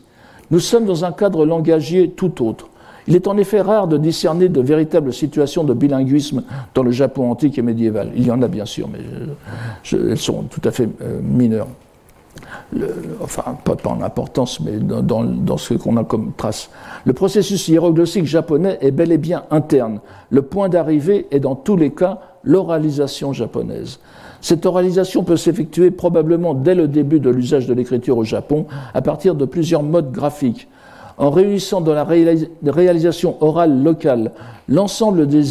[0.51, 2.68] Nous sommes dans un cadre langagier tout autre.
[3.07, 6.42] Il est en effet rare de discerner de véritables situations de bilinguisme
[6.75, 8.11] dans le Japon antique et médiéval.
[8.14, 8.99] Il y en a bien sûr, mais
[9.92, 11.68] elles sont tout à fait euh, mineures
[13.20, 16.70] enfin pas, en importance, mais dans, ce qu'on a comme trace.
[17.05, 20.01] Le processus hiéroglossique japonais est bel et bien interne.
[20.31, 24.01] Le point d'arrivée est dans tous les cas l'oralisation japonaise.
[24.40, 29.03] Cette oralisation peut s'effectuer probablement dès le début de l'usage de l'écriture au Japon, à
[29.03, 30.68] partir de plusieurs modes graphiques
[31.18, 34.33] en réunissant dans la réalisation orale locale
[34.68, 35.42] l'ensemble des,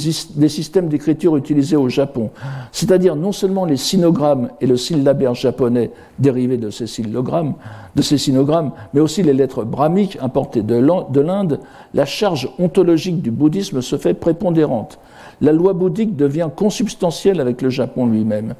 [0.50, 2.30] systèmes d'écriture utilisés au Japon,
[2.72, 8.72] c'est-à-dire non seulement les sinogrammes et le syllabaire japonais dérivés de ces de ces sinogrammes,
[8.94, 11.60] mais aussi les lettres brahmiques importées de l'Inde,
[11.94, 15.00] la charge ontologique du bouddhisme se fait prépondérante.
[15.42, 18.56] La loi bouddhique devient consubstantielle avec le Japon lui-même.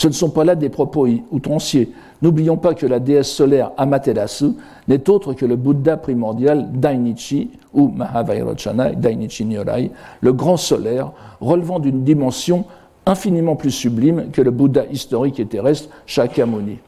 [0.00, 1.92] Ce ne sont pas là des propos outranciers.
[2.22, 4.52] N'oublions pas que la déesse solaire Amaterasu
[4.88, 9.90] n'est autre que le Bouddha primordial Dainichi ou Mahavairochana, Dainichi Nyorai,
[10.22, 12.64] le grand solaire, relevant d'une dimension
[13.04, 16.78] infiniment plus sublime que le Bouddha historique et terrestre Shakyamuni.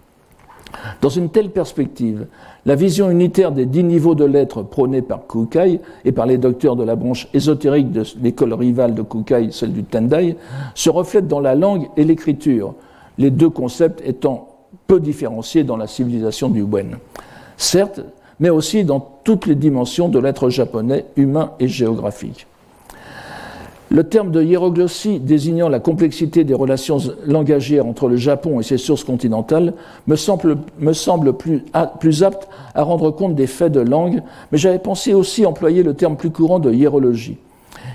[1.03, 2.29] Dans une telle perspective,
[2.64, 6.77] la vision unitaire des dix niveaux de l'être prônée par Kukai et par les docteurs
[6.77, 10.38] de la branche ésotérique de l'école rivale de Kukai, celle du Tendai,
[10.75, 12.75] se reflète dans la langue et l'écriture,
[13.18, 14.48] les deux concepts étant
[14.87, 16.96] peu différenciés dans la civilisation du Wen.
[17.57, 18.01] Certes,
[18.40, 22.46] mais aussi dans toutes les dimensions de l'être japonais humain et géographique.
[23.92, 26.96] Le terme de hiéroglossie désignant la complexité des relations
[27.27, 29.75] langagières entre le Japon et ses sources continentales
[30.07, 31.62] me semble, me semble plus,
[32.01, 35.92] plus, apte à rendre compte des faits de langue, mais j'avais pensé aussi employer le
[35.92, 37.37] terme plus courant de hiérologie.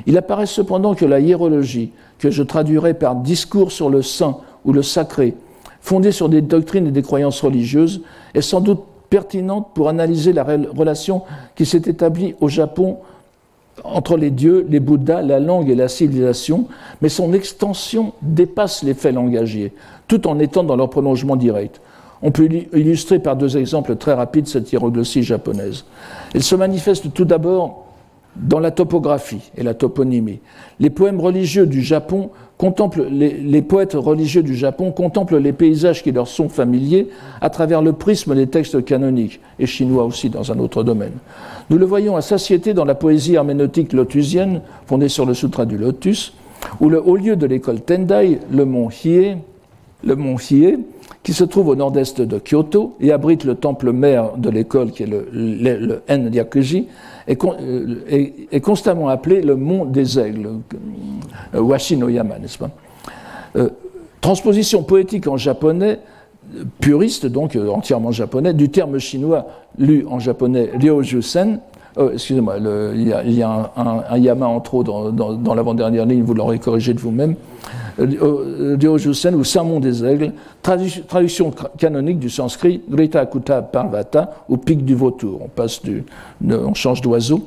[0.06, 4.74] Il apparaît cependant que la hiérologie, que je traduirais par discours sur le saint ou
[4.74, 5.34] le sacré,
[5.82, 8.02] fondé sur des doctrines et des croyances religieuses,
[8.36, 11.24] est sans doute pertinente pour analyser la relation
[11.56, 12.98] qui s'est établie au Japon
[13.84, 16.68] entre les dieux, les Bouddhas, la langue et la civilisation,
[17.02, 19.74] mais son extension dépasse les faits langagiers,
[20.08, 21.80] tout en étant dans leur prolongement direct.
[22.22, 25.86] On peut illustrer par deux exemples très rapides cette hiéroglossie japonaise.
[26.34, 27.87] Elle se manifeste tout d'abord
[28.42, 30.40] dans la topographie et la toponymie.
[30.80, 36.12] Les poèmes religieux du Japon contemplent, les, poètes religieux du Japon contemplent les paysages qui
[36.12, 37.10] leur sont familiers
[37.42, 41.14] à travers le prisme des textes canoniques, et chinois aussi dans un autre domaine.
[41.70, 45.78] Nous le voyons à satiété dans la poésie herméneutique lotusienne, fondée sur le Sutra du
[45.78, 46.34] Lotus,
[46.80, 49.38] où le haut lieu de l'école Tendai, le mont Hiei,
[50.04, 50.80] le mont Hiei,
[51.24, 55.04] qui se trouve au nord-est de Kyoto et abrite le temple mère de l'école, qui
[55.04, 60.50] est le, le, N-Ryakuji, euh, est, constamment appelé le mont des aigles,
[61.54, 62.70] euh, Washi no Yama, n'est-ce pas?
[63.56, 63.70] Euh,
[64.22, 66.00] Transposition poétique en japonais,
[66.80, 71.60] puriste donc, entièrement japonais, du terme chinois lu en japonais Ryojusen,
[72.14, 72.56] excusez-moi,
[72.96, 77.36] il y a, un, yama en trop dans, l'avant-dernière ligne, vous l'aurez corrigé de vous-même.
[78.00, 84.94] Diojusen ou Sermon des Aigles, traduction canonique du sanskrit Grita Kuta Parvata ou pic du
[84.94, 85.42] vautour.
[85.44, 85.82] On passe
[86.48, 87.42] on change d'oiseau.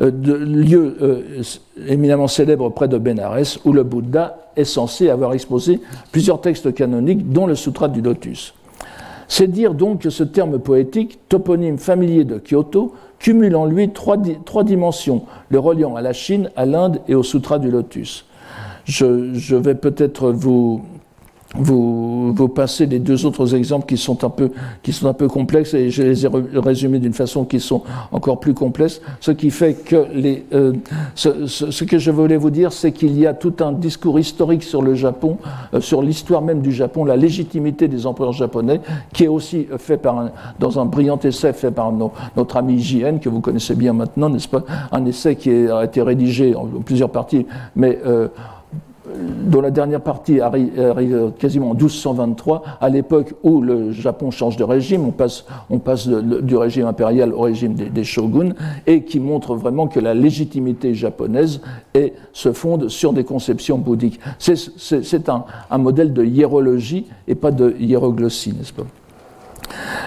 [0.00, 1.42] Euh, lieu euh,
[1.88, 5.80] éminemment célèbre près de Benares où le Bouddha est censé avoir exposé
[6.12, 8.54] plusieurs textes canoniques, dont le Sutra du Lotus.
[9.28, 14.16] C'est dire donc que ce terme poétique, toponyme familier de Kyoto, cumule en lui trois,
[14.64, 18.24] dimensions, le reliant à la Chine, à l'Inde et au Sutra du Lotus.
[18.84, 20.82] Je vais peut-être vous,
[21.58, 24.50] vous, vous passer les deux autres exemples qui sont un peu,
[24.82, 28.40] qui sont un peu complexes et je les ai résumés d'une façon qui sont encore
[28.40, 29.00] plus complexes.
[29.20, 30.72] Ce qui fait que les, euh,
[31.14, 34.62] ce, ce, que je voulais vous dire, c'est qu'il y a tout un discours historique
[34.62, 35.38] sur le Japon,
[35.74, 38.80] euh, sur l'histoire même du Japon, la légitimité des empereurs japonais,
[39.12, 43.18] qui est aussi fait par un, dans un brillant essai fait par notre ami JN,
[43.18, 44.64] que vous connaissez bien maintenant, n'est-ce pas?
[44.92, 48.28] Un essai qui a été rédigé en, plusieurs parties, mais euh,
[49.44, 54.64] dont la dernière partie arrive, quasiment en 1223, à l'époque où le Japon change de
[54.64, 55.04] régime,
[55.70, 58.54] on passe, du régime impérial au régime des, shoguns,
[58.86, 61.60] et qui montre vraiment que la légitimité japonaise
[62.32, 64.20] se fonde sur des conceptions bouddhiques.
[64.38, 68.84] C'est un, un modèle de hiérologie et pas de hiéroglossie, n'est-ce pas?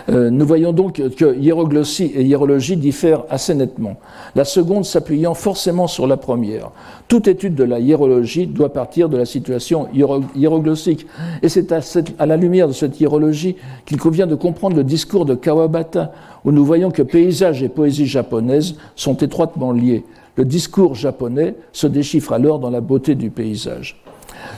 [0.10, 3.98] Euh, nous voyons donc que hiéroglossie et hiérologie diffèrent assez nettement,
[4.36, 6.72] la seconde s'appuyant forcément sur la première.
[7.08, 9.88] Toute étude de la hiérologie doit partir de la situation
[10.36, 11.08] hiéroglossique,
[11.42, 15.36] et c'est à, la lumière de cette hiérologie qu'il convient de comprendre le discours de
[15.36, 16.12] Kawabata,
[16.46, 20.04] où nous voyons que paysage et poésie japonaise sont étroitement liés.
[20.36, 24.02] Le discours japonais se déchiffre alors dans la beauté du paysage.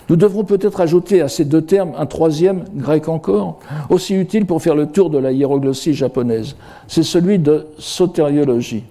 [0.10, 4.62] Nous devrons peut-être ajouter à ces deux termes un troisième, grec encore, aussi utile pour
[4.62, 6.56] faire le tour de la hiéroglossie japonaise.
[6.88, 8.84] C'est celui de sotériologie.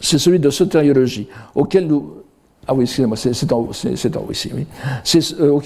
[0.00, 2.14] C'est celui de sotériologie, auquel nous.
[2.68, 3.06] Auquel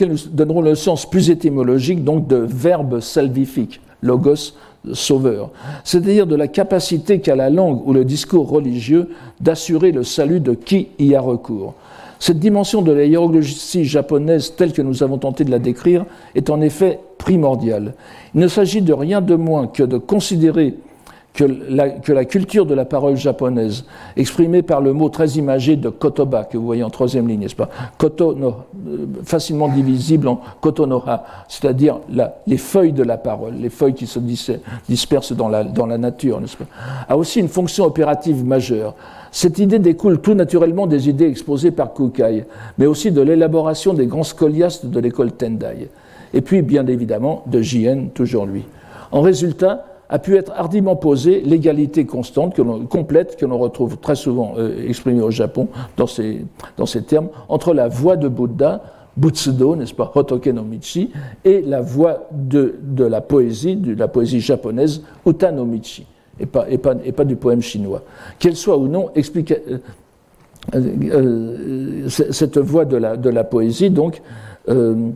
[0.09, 4.55] nous donnerons le sens plus étymologique, donc de verbe salvifique, logos,
[4.93, 5.51] sauveur,
[5.83, 10.55] c'est-à-dire de la capacité qu'a la langue ou le discours religieux d'assurer le salut de
[10.55, 11.75] qui y a recours.
[12.25, 16.49] Cette dimension de la hiéroglyphe japonaise telle que nous avons tenté de la décrire est
[16.49, 17.93] en effet primordiale.
[18.35, 20.75] Il ne s'agit de rien de moins que de considérer
[21.35, 23.85] que la, culture de la parole japonaise,
[24.17, 27.57] exprimée par le mot très imagé de kotoba, que vous voyez en troisième ligne, n'est-ce
[27.57, 27.69] pas?
[27.99, 28.55] Koto no,
[28.89, 31.99] euh, facilement divisible en kotonoha, c'est-à-dire
[32.47, 34.21] les feuilles de la parole, les feuilles qui se
[34.89, 36.67] dispersent dans la, dans la nature, n'est-ce pas?
[37.07, 38.95] A aussi une fonction opérative majeure.
[39.35, 42.45] Cette idée découle tout naturellement des idées exposées par Kukai,
[42.79, 45.89] mais aussi de l'élaboration des grands scoliastes de l'école Tendai,
[46.33, 48.65] et puis bien évidemment de Jien, toujours lui.
[49.11, 54.15] En résultat, a pu être hardiment posée l'égalité constante, que complète, que l'on retrouve très
[54.15, 55.67] souvent euh, exprimée au Japon
[55.97, 58.83] dans ces, termes, entre la voix de Bouddha,
[59.17, 61.11] Butsudo, n'est-ce pas, Hotoke no Michi,
[61.45, 66.07] et la voix de, de la poésie, de la poésie japonaise, Uta no Michi
[66.41, 68.03] et pas, du poème chinois.
[68.39, 69.79] Qu'elle soit ou non explique, euh,
[70.75, 74.23] euh, cette voie de la, poésie, donc,
[74.69, 75.11] euh,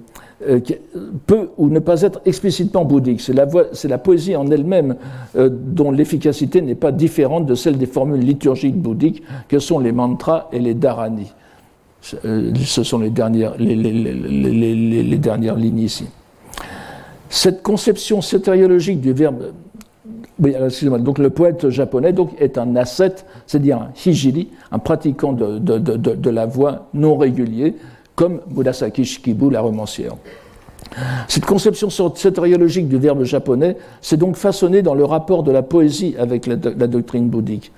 [1.26, 3.20] peut ou ne pas être explicitement bouddhique.
[3.20, 4.96] C'est la, poésie en elle-même
[5.34, 10.48] dont l'efficacité n'est pas différente de celle des formules liturgiques bouddhiques que sont les mantras
[10.52, 11.32] et les dharani.
[12.00, 16.06] Ce sont les dernières, les, dernières lignes ici.
[17.28, 19.52] Cette conception sétériologique du verbe
[20.38, 26.88] donc le poète japonais est un ascète, c'est-à-dire un hijiri, un pratiquant de, la voix
[26.94, 27.74] non régulier,
[28.14, 30.14] comme Murasaki Shikibu, la romancière.
[31.26, 36.14] Cette conception sétériologique du verbe japonais s'est donc façonnée dans le rapport de la poésie
[36.18, 37.72] avec la, la, doctrine bouddhique.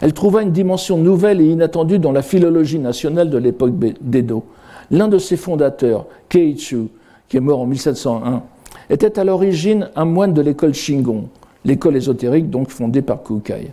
[0.00, 4.44] Elle trouva une dimension nouvelle et inattendue dans la philologie nationale de l'époque d'Edo.
[4.90, 6.88] L'un de ses fondateurs, Keiichu,
[7.28, 8.42] qui est mort en 1701,
[8.90, 11.28] était à l'origine un moine de l'école Shingon,
[11.64, 13.72] l'école ésotérique donc fondée par Kukai.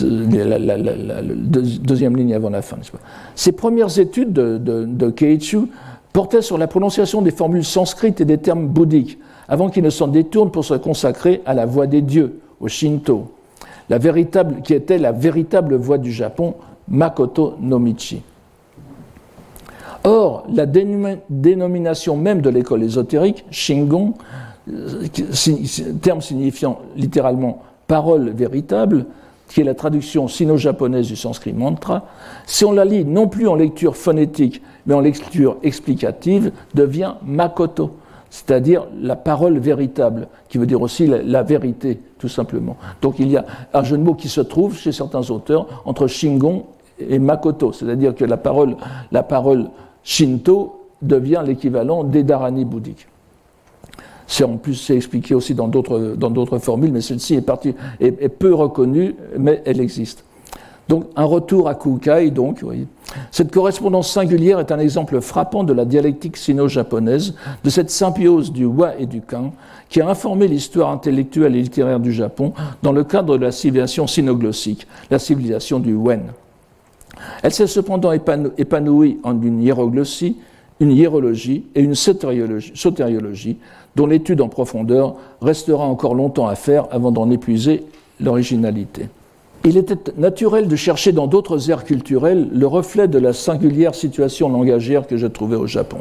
[0.00, 0.58] La,
[1.22, 2.76] deuxième ligne avant la fin.
[3.34, 5.14] Ses premières études de, de,
[6.12, 9.18] portaient sur la prononciation des formules sanscrites et des termes bouddhiques,
[9.48, 13.32] avant qu'il ne s'en détourne pour se consacrer à la voix des dieux, au Shinto,
[13.88, 13.98] la
[14.62, 16.54] qui était la véritable voix du Japon,
[16.88, 18.22] Makoto no Michi.
[20.04, 24.14] Or, la dénomination même de l'école ésotérique, Shingon,
[26.00, 29.06] terme signifiant littéralement parole véritable,
[29.48, 32.06] qui est la traduction sino-japonaise du sanskrit mantra,
[32.46, 37.96] si on la lit non plus en lecture phonétique, mais en lecture explicative, devient makoto,
[38.30, 42.76] c'est-à-dire la parole véritable, qui veut dire aussi la, vérité, tout simplement.
[43.02, 46.06] Donc il y a un jeu de mots qui se trouve chez certains auteurs entre
[46.06, 46.64] shingon
[46.98, 48.76] et makoto, c'est-à-dire que la parole,
[49.28, 49.68] parole
[50.02, 53.06] shinto devient l'équivalent des dharani bouddhiques.
[54.26, 59.62] C'est en plus expliqué aussi dans d'autres, formules, mais celle-ci est, est, peu reconnue, mais
[59.64, 60.24] elle existe.
[60.88, 62.62] Donc un retour à Kukai, donc,
[63.30, 68.66] Cette correspondance singulière est un exemple frappant de la dialectique sino-japonaise, de cette symbiose du
[68.66, 69.52] wa et du kan,
[69.88, 72.52] qui a informé l'histoire intellectuelle et littéraire du Japon
[72.82, 76.22] dans le cadre de la civilisation sinoglossique, la civilisation du Wen.
[77.42, 80.36] Elle s'est cependant épanouie en une hiéroglossie,
[80.80, 83.58] une hiérologie et une sotériologie,
[83.96, 87.84] dont l'étude en profondeur restera encore longtemps à faire avant d'en épuiser
[88.20, 89.08] l'originalité.
[89.64, 94.48] Il était naturel de chercher dans d'autres aires culturelles le reflet de la singulière situation
[94.48, 95.98] langagière que je trouvais au Japon.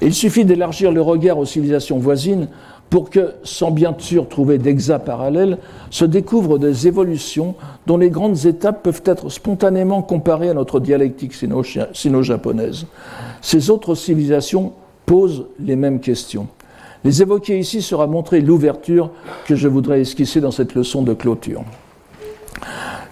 [0.00, 2.48] il suffit d'élargir le regard aux civilisations voisines
[2.88, 5.58] pour que, sans bien sûr trouver d'exacts parallèles,
[5.90, 7.54] se découvrent des évolutions
[7.86, 12.86] dont les grandes étapes peuvent être spontanément comparées à notre dialectique sino-japonaise.
[13.40, 14.72] Ces autres civilisations
[15.06, 16.48] posent les mêmes questions.
[17.04, 19.10] Les évoquer ici sera montrer l'ouverture
[19.46, 21.64] que je voudrais esquisser dans cette leçon de clôture.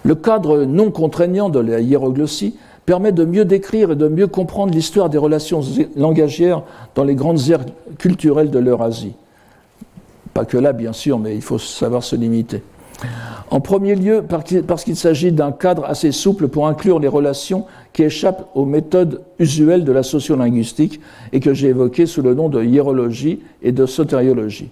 [0.05, 4.73] Le cadre non contraignant de la hiéroglossie permet de mieux décrire et de mieux comprendre
[4.73, 5.61] l'histoire des relations
[5.97, 6.63] langagières
[6.95, 7.65] dans les grandes aires
[7.99, 9.13] culturelles de l'Eurasie.
[10.35, 12.63] Pas que là, bien sûr, mais il faut savoir se limiter.
[13.51, 14.25] En premier lieu,
[14.67, 19.23] parce qu'il s'agit d'un cadre assez souple pour inclure les relations qui échappent aux méthodes
[19.41, 21.01] usuelles de la sociolinguistique
[21.33, 24.69] et que j'ai évoquées sous le nom de hiérologie et de sotériologie,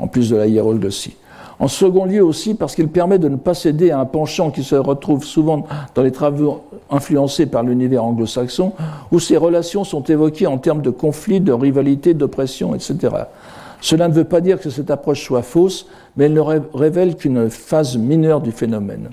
[0.00, 1.14] en plus de la hiéroglossie.
[1.60, 4.62] En second lieu aussi, parce qu'il permet de ne pas céder à un penchant qui
[4.62, 8.72] se retrouve souvent dans les travaux influencés par l'univers anglo-saxon,
[9.10, 13.08] où ces relations sont évoquées en termes de conflits, de rivalité, d'oppression, etc.
[13.80, 17.48] Cela ne veut pas dire que cette approche soit fausse, mais elle ne révèle qu'une
[17.48, 19.10] phase mineure du phénomène.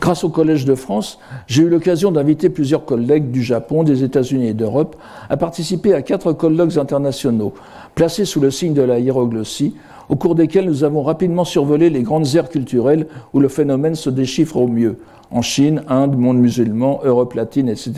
[0.00, 4.48] Grâce au Collège de France, j'ai eu l'occasion d'inviter plusieurs collègues du Japon, des États-Unis
[4.48, 4.96] et d'Europe
[5.28, 7.54] à participer à quatre colloques internationaux,
[7.94, 9.74] placés sous le signe de la hiéroglossie,
[10.08, 14.08] au cours desquels nous avons rapidement survolé les grandes aires culturelles où le phénomène se
[14.08, 14.98] déchiffre au mieux,
[15.30, 17.92] en Chine, Inde, monde musulman, Europe latine, etc.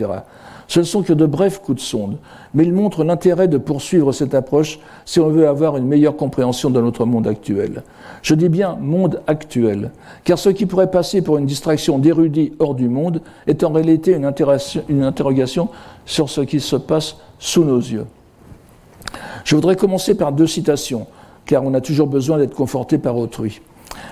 [0.71, 2.17] Ce ne sont que de brefs coups de sonde,
[2.53, 6.69] mais ils montrent l'intérêt de poursuivre cette approche si on veut avoir une meilleure compréhension
[6.69, 7.83] de notre monde actuel.
[8.21, 9.91] Je dis bien monde actuel,
[10.23, 14.13] car ce qui pourrait passer pour une distraction d'érudits hors du monde est en réalité
[14.13, 14.31] une,
[14.87, 15.67] une interrogation
[16.05, 18.05] sur ce qui se passe sous nos yeux.
[19.43, 21.05] Je voudrais commencer par deux citations,
[21.45, 23.59] car on a toujours besoin d'être conforté par autrui.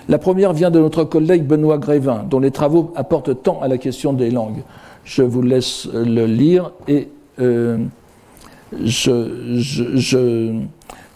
[0.09, 3.77] La première vient de notre collègue Benoît Grévin, dont les travaux apportent tant à la
[3.77, 4.63] question des langues.
[5.09, 7.07] Je vous laisse le lire et
[7.39, 7.79] euh,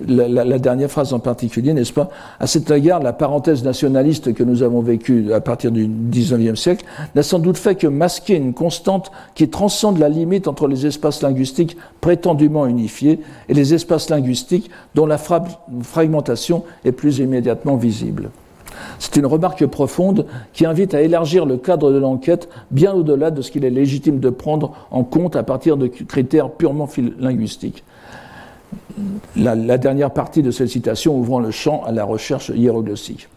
[0.07, 2.09] la, dernière phrase en particulier, n'est-ce pas?
[2.39, 6.83] À cet égard, la parenthèse nationaliste que nous avons vécue à partir du XIXe siècle
[7.13, 11.21] n'a sans doute fait que masquer une constante qui transcende la limite entre les espaces
[11.21, 18.31] linguistiques prétendument unifiés et les espaces linguistiques dont la fragmentation est plus immédiatement visible.
[18.99, 23.41] C'est une remarque profonde qui invite à élargir le cadre de l'enquête bien au-delà de
[23.41, 27.84] ce qu'il est légitime de prendre en compte à partir de critères purement linguistiques.
[29.36, 33.30] La, dernière partie de cette citation ouvrant le champ à la recherche hiéroglossique.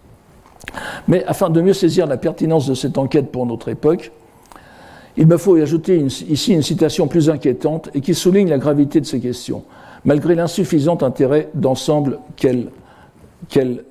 [1.09, 4.13] Mais afin de mieux saisir la pertinence de cette enquête pour notre époque,
[5.19, 5.97] Il me faut y ajouter
[6.29, 9.65] ici une citation plus inquiétante et qui souligne la gravité de ces questions,
[10.05, 12.69] malgré l'insuffisant intérêt d'ensemble qu'elle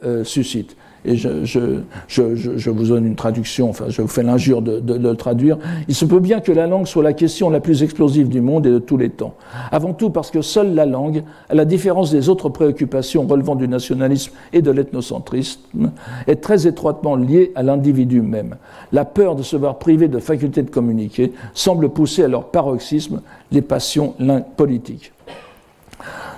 [0.04, 5.16] euh, suscite et je, vous donne une traduction, enfin je vous fais l'injure de, le
[5.16, 8.42] traduire, il se peut bien que la langue soit la question la plus explosive du
[8.42, 9.36] monde et de tous les temps.
[9.72, 13.68] Avant tout parce que seule la langue, à la différence des autres préoccupations relevant du
[13.68, 15.92] nationalisme et de l'ethnocentrisme,
[16.28, 18.56] est très étroitement liée à l'individu même.
[18.92, 23.22] La peur de se voir privé de faculté de communiquer semble pousser à leur paroxysme
[23.52, 24.14] les passions
[24.58, 25.12] politiques.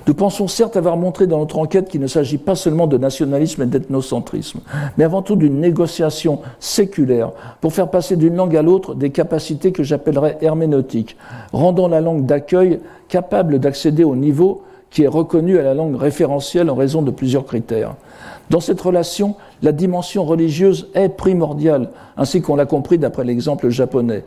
[0.07, 3.63] Nous pensons certes avoir montré dans notre enquête qu'il ne s'agit pas seulement de nationalisme
[3.63, 4.61] et d'ethnocentrisme,
[4.97, 9.73] mais avant tout d'une négociation séculaire pour faire passer d'une langue à l'autre des capacités
[9.73, 11.17] que j'appellerais herméneutiques,
[11.51, 12.79] rendant la langue d'accueil
[13.09, 17.45] capable d'accéder au niveau qui est reconnu à la langue référentielle en raison de plusieurs
[17.45, 17.95] critères.
[18.49, 24.23] Dans cette relation, la dimension religieuse est primordiale, ainsi qu'on l'a compris d'après l'exemple japonais.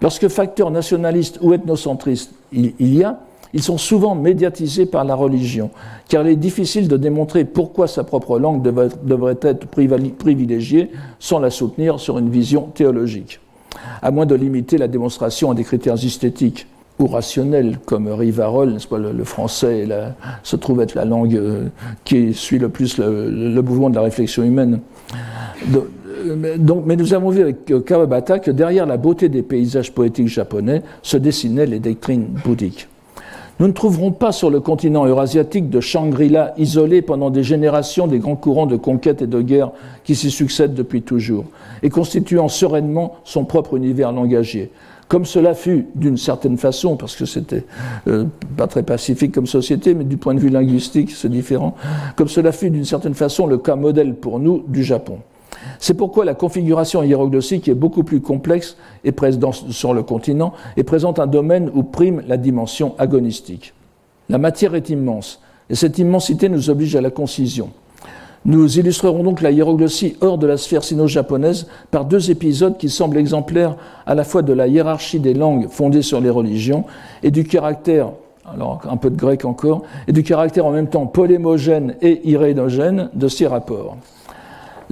[0.00, 3.20] Lorsque facteur nationaliste ou ethnocentriste il y a,
[3.54, 5.70] ils sont souvent médiatisés par la religion,
[6.08, 11.50] car il est difficile de démontrer pourquoi sa propre langue devrait, être privilégiée sans la
[11.50, 13.40] soutenir sur une vision théologique,
[14.00, 16.66] à moins de limiter la démonstration à des critères esthétiques
[16.98, 19.88] ou rationnels, comme Rivarol, le, le, français
[20.42, 21.68] se trouve être la langue euh,
[22.04, 24.80] qui suit le plus le, mouvement de la réflexion humaine.
[25.74, 29.92] Euh, donc, mais nous avons vu avec euh, Kawabata que derrière la beauté des paysages
[29.92, 32.88] poétiques japonais se dessinaient les doctrines bouddhiques.
[33.60, 38.18] Nous ne trouverons pas sur le continent eurasiatique de Shangri-La isolé pendant des générations des
[38.18, 39.70] grands courants de conquête et de guerre
[40.04, 41.44] qui s'y succèdent depuis toujours,
[41.82, 44.70] et constituant sereinement son propre univers langagier.
[45.08, 47.64] Comme cela fut d'une certaine façon, parce que c'était
[48.08, 48.24] euh,
[48.56, 51.76] pas très pacifique comme société, mais du point de vue linguistique, c'est différent,
[52.16, 55.18] comme cela fut d'une certaine façon le cas modèle pour nous du Japon.
[55.82, 58.76] C'est pourquoi la configuration hiéroglyphique est beaucoup plus complexe
[59.70, 63.74] sur le continent et présente un domaine où prime la dimension agonistique.
[64.28, 67.70] La matière est immense et cette immensité nous oblige à la concision.
[68.44, 73.18] Nous illustrerons donc la hiéroglossie hors de la sphère sino-japonaise par deux épisodes qui semblent
[73.18, 73.74] exemplaires
[74.06, 76.84] à la fois de la hiérarchie des langues fondées sur les religions
[77.24, 78.12] et du caractère,
[78.46, 83.10] alors un peu de grec encore, et du caractère en même temps polémogène et irénogène
[83.14, 83.96] de ces rapports.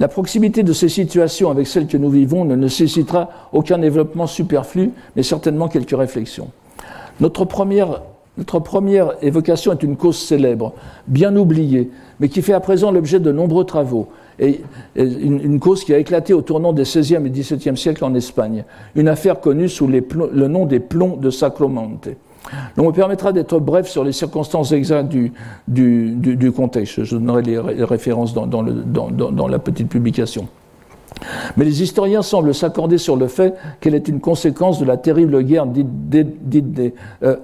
[0.01, 4.89] La proximité de ces situations avec celles que nous vivons ne nécessitera aucun développement superflu,
[5.15, 6.49] mais certainement quelques réflexions.
[7.19, 8.01] Notre première,
[9.21, 10.73] évocation est une cause célèbre,
[11.05, 14.07] bien oubliée, mais qui fait à présent l'objet de nombreux travaux,
[14.39, 14.61] et
[14.95, 19.07] une, cause qui a éclaté au tournant des XVIe et XVIIe siècles en Espagne, une
[19.07, 22.09] affaire connue sous le nom des plombs de Sacromonte.
[22.77, 25.09] On me permettra d'être bref sur les circonstances exactes
[25.67, 27.03] du, contexte.
[27.03, 30.47] Je donnerai les, références dans, la petite publication.
[31.55, 35.43] Mais les historiens semblent s'accorder sur le fait qu'elle est une conséquence de la terrible
[35.43, 37.35] guerre dite, des euh,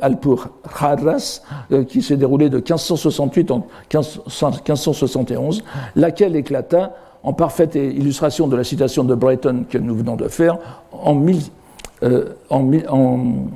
[1.72, 5.64] euh, qui s'est déroulée de 1568 en 1571,
[5.96, 10.58] laquelle éclata, en parfaite illustration de la citation de Brighton que nous venons de faire,
[10.92, 11.42] en, mille,
[12.04, 13.48] euh, en, en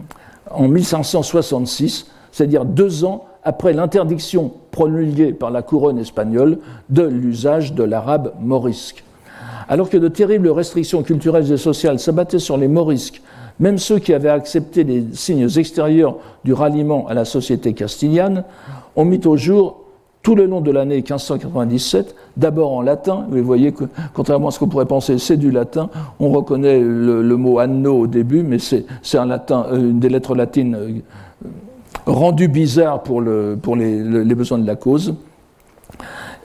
[0.55, 7.83] en 1566, c'est-à-dire deux ans après l'interdiction promulguée par la couronne espagnole de l'usage de
[7.83, 9.03] l'arabe morisque.
[9.67, 13.21] Alors que de terribles restrictions culturelles et sociales s'abattaient sur les morisques,
[13.59, 18.43] même ceux qui avaient accepté les signes extérieurs du ralliement à la société castillane,
[18.95, 19.80] ont mis au jour
[20.21, 24.59] tout le long de l'année 1597, d'abord en latin, vous voyez que, contrairement à ce
[24.59, 28.85] qu'on pourrait penser, c'est du latin, on reconnaît le, mot anno au début, mais c'est
[29.15, 30.99] euh, une des lettres latines euh,
[32.05, 35.15] rendues bizarres pour les, les, besoins de la cause.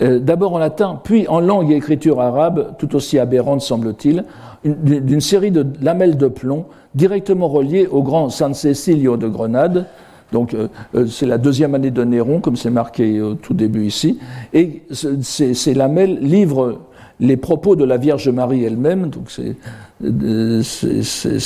[0.02, 4.24] Euh, d'abord en latin, puis en langue et écriture arabe, tout aussi aberrante semble-t-il,
[4.64, 6.64] d'une série de lamelles de plomb
[6.94, 9.86] directement reliées au grand San Cecilio de Grenade,
[10.32, 13.86] donc euh, euh, c'est la deuxième année de Néron, comme c'est marqué au tout début
[13.86, 14.18] ici.
[14.52, 16.80] Et ces, lamelles livrent
[17.20, 19.56] les propos de la Vierge Marie elle-même, donc c'est
[20.04, 20.62] euh,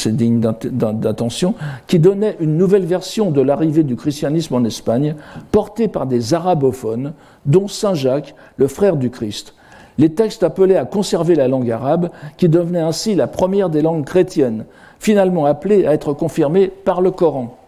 [0.07, 1.55] digne d'attention,
[1.87, 5.14] qui donnait une nouvelle version de l'arrivée du christianisme en Espagne,
[5.53, 7.12] portée par des arabophones,
[7.47, 9.55] dont Saint Jacques, le frère du Christ.
[9.99, 14.05] Les textes appelaient à conserver la langue arabe, qui devenait ainsi la première des langues
[14.05, 14.64] chrétiennes,
[14.99, 17.59] finalement appelée à être confirmée par le Coran.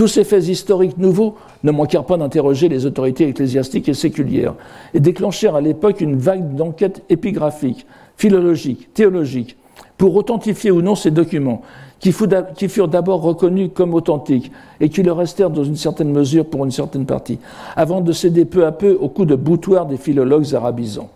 [0.00, 4.54] Tous ces faits historiques nouveaux ne manquèrent pas d'interroger les autorités ecclésiastiques et séculières
[4.94, 7.84] et déclenchèrent à l'époque une vague d'enquêtes épigraphiques,
[8.16, 9.58] philologiques, théologiques,
[9.98, 11.60] pour authentifier ou non ces documents,
[11.98, 16.64] qui furent d'abord reconnus comme authentiques et qui le restèrent dans une certaine mesure pour
[16.64, 17.38] une certaine partie,
[17.76, 21.10] avant de céder peu à peu au coup de boutoir des philologues arabisants.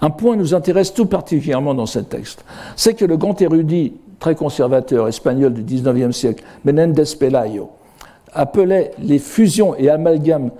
[0.00, 2.44] Un point nous intéresse tout particulièrement dans ce texte,
[2.74, 7.70] c'est que le grand érudit très conservateur espagnol du XIXe siècle, Menendez Pelayo,
[8.32, 10.50] appelait les fusions et amalgames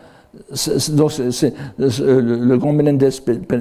[0.53, 3.11] c'est le grand Menendez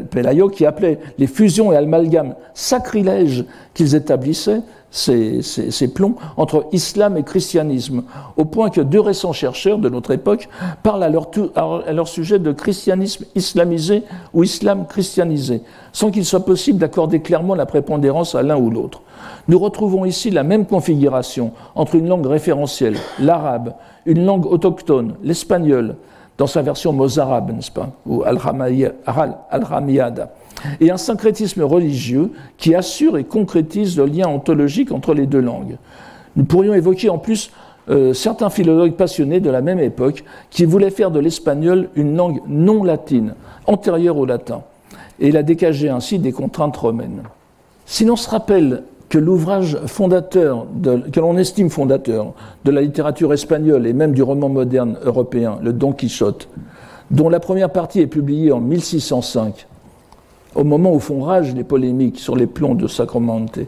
[0.10, 4.62] Pelayo qui appelait les fusions et amalgames sacrilèges qu'ils établissaient,
[4.92, 8.04] ces, plombs, entre islam et christianisme,
[8.38, 10.50] au point que deux récents chercheurs de notre époque
[10.82, 15.62] parlent à leur, à leur sujet de christianisme islamisé ou islam christianisé,
[15.94, 19.02] sans qu'il soit possible d'accorder clairement la prépondérance à l'un ou l'autre.
[19.48, 23.74] Nous retrouvons ici la même configuration entre une langue référentielle, l'arabe,
[24.06, 25.96] une langue autochtone, l'espagnol,
[26.40, 30.32] dans sa version mozarabe, n'est-ce pas, ou al-Ramiyada,
[30.80, 35.78] et un syncrétisme religieux qui assure et concrétise le lien ontologique entre les deux langues.
[36.38, 37.52] Nous pourrions évoquer en plus
[37.90, 42.40] euh, certains philologues passionnés de la même époque qui voulaient faire de l'espagnol une langue
[42.48, 43.36] non latine,
[43.68, 44.62] antérieure au latin,
[45.20, 47.24] et la dégager ainsi des contraintes romaines.
[47.86, 50.68] Si l'on se rappelle que l'ouvrage fondateur,
[51.12, 52.34] que l'on estime fondateur
[52.64, 56.48] de la littérature espagnole et même du roman moderne européen, le Don Quichotte,
[57.10, 59.68] dont la première partie est publiée en 1605,
[60.56, 63.60] au moment où font rage les polémiques sur les plombs de Sacromonte,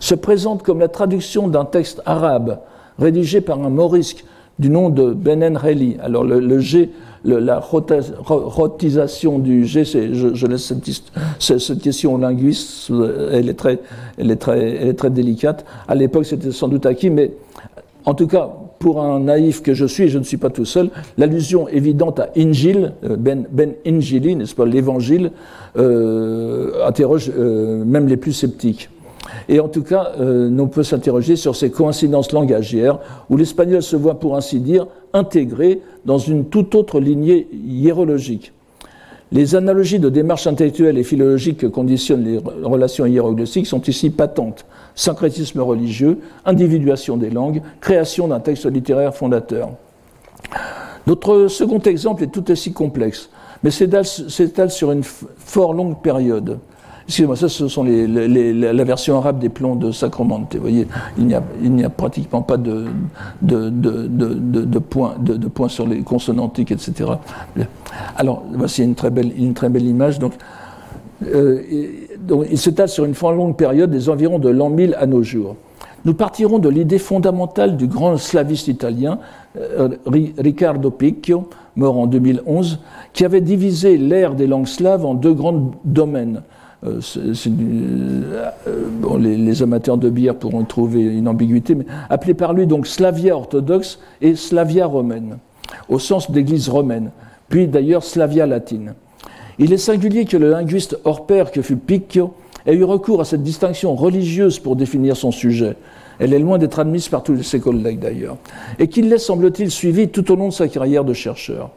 [0.00, 2.58] se présente comme la traduction d'un texte arabe
[2.98, 4.24] rédigé par un morisque
[4.58, 5.96] du nom de Ben Reli.
[6.02, 6.90] Alors le, G,
[7.24, 10.72] la rotisation du G, je, laisse
[11.38, 12.90] cette, question au linguiste,
[13.32, 13.80] elle est très,
[14.18, 15.64] elle est très, elle est très délicate.
[15.88, 17.32] À l'époque, c'était sans doute acquis, mais
[18.06, 18.48] en tout cas,
[18.78, 22.20] pour un naïf que je suis, et je ne suis pas tout seul, l'allusion évidente
[22.20, 25.32] à Injil, euh, Ben, ben Injili, n'est-ce pas, l'évangile,
[25.76, 28.90] euh, interroge euh, même les plus sceptiques.
[29.48, 32.98] Et en tout cas, euh, on peut s'interroger sur ces coïncidences langagières,
[33.30, 38.52] où l'espagnol se voit, pour ainsi dire, intégré dans une toute autre lignée hiérologique.
[39.32, 44.64] Les analogies de démarche intellectuelle et philologique que conditionnent les relations hiéroglyphiques sont ici patentes.
[44.94, 49.70] Syncrétisme religieux, individuation des langues, création d'un texte littéraire fondateur.
[51.08, 53.28] Notre second exemple est tout aussi complexe,
[53.64, 56.58] mais s'étale sur une fort longue période.
[57.06, 60.56] Excusez-moi, ça, ce sont les, la version arabe des plans de Sacramente.
[60.56, 62.86] Vous voyez, il n'y a, pratiquement pas de,
[64.80, 67.10] points, sur les consonantiques, etc.
[68.16, 69.30] Alors, voici une très belle,
[69.86, 70.18] image.
[70.18, 70.32] Donc,
[71.32, 71.62] euh,
[72.18, 75.22] donc il s'étale sur une fort longue période, des environs de l'an 1000 à nos
[75.22, 75.54] jours.
[76.04, 79.20] Nous partirons de l'idée fondamentale du grand slaviste italien
[79.56, 79.90] euh,
[80.38, 82.80] Riccardo Picchio, mort en 2011,
[83.12, 86.42] qui avait divisé l'ère des langues slaves en deux grands domaines
[86.86, 87.00] euh,
[88.66, 93.34] euh, les, amateurs de bière pourront trouver une ambiguïté, mais appelé par lui donc Slavia
[93.36, 95.38] orthodoxe et Slavia romaine,
[95.88, 97.10] au sens d'église romaine,
[97.48, 98.94] puis d'ailleurs Slavia latine.
[99.58, 102.34] Il est singulier que le linguiste hors pair que fut Picchio
[102.66, 105.76] ait eu recours à cette distinction religieuse pour définir son sujet.
[106.18, 108.36] Elle est loin d'être admise par tous ses collègues d'ailleurs,
[108.78, 111.70] et qu'il l'ait, semble-t-il, suivi tout au long de sa carrière de chercheur.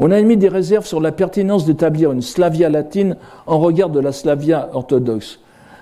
[0.00, 3.16] On a émis des réserves sur la pertinence d'établir une Slavia latine
[3.46, 5.40] en regard de la Slavia orthodoxe,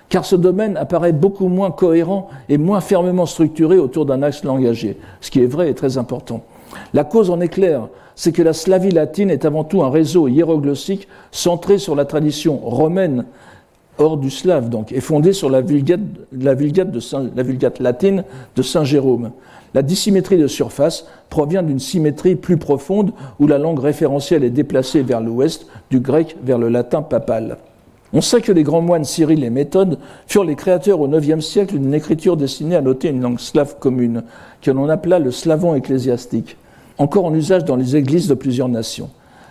[0.08, 4.98] car ce domaine apparaît beaucoup moins cohérent et moins fermement structuré autour d'un axe langagier,
[5.20, 6.42] ce qui est vrai et très important.
[6.92, 10.28] La cause en est claire, c'est que la Slavie latine est avant tout un réseau
[10.28, 13.24] hiéroglossique centré sur la tradition romaine
[13.98, 16.00] hors du slave, donc, et fondée sur la vulgate,
[16.32, 18.24] la vulgate latine
[18.56, 19.32] de Saint Jérôme.
[19.75, 25.03] La dissymétrie de surface provient d'une symétrie plus profonde où la langue référentielle est déplacée
[25.03, 27.57] vers l'ouest, du grec vers le latin papal.
[28.12, 31.79] On sait que les grands moines Cyril et Méthode furent les créateurs au IXe siècle
[31.79, 34.25] d'une écriture destinée à noter une langue slave commune,
[34.61, 36.59] que l'on appela le slavon ecclésiastique,
[36.99, 39.09] encore en usage dans les églises de plusieurs nations.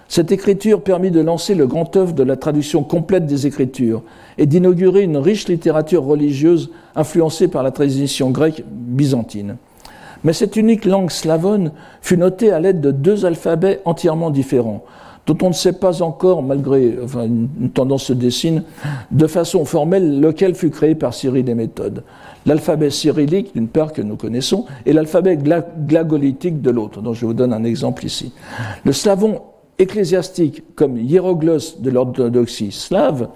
[0.08, 4.04] Cette écriture permit de lancer le grand œuvre de la traduction complète des Écritures
[4.38, 9.56] et d'inaugurer une riche littérature religieuse influencée par la tradition grecque byzantine.
[10.24, 14.84] Mais cette unique langue slavone fut notée à l'aide de deux alphabets entièrement différents,
[15.26, 18.64] dont on ne sait pas encore, malgré une tendance se dessine,
[19.12, 22.04] de façon formelle lequel fut créé par Cyril et Méthode.
[22.46, 27.34] L'alphabet cyrillique, d'une part, que nous connaissons, et l'alphabet glagolitique de l'autre, dont je vous
[27.34, 28.34] donne un exemple ici.
[28.84, 29.42] Le slavon
[29.78, 33.30] ecclésiastique comme hiéroglosse de l'orthodoxie slave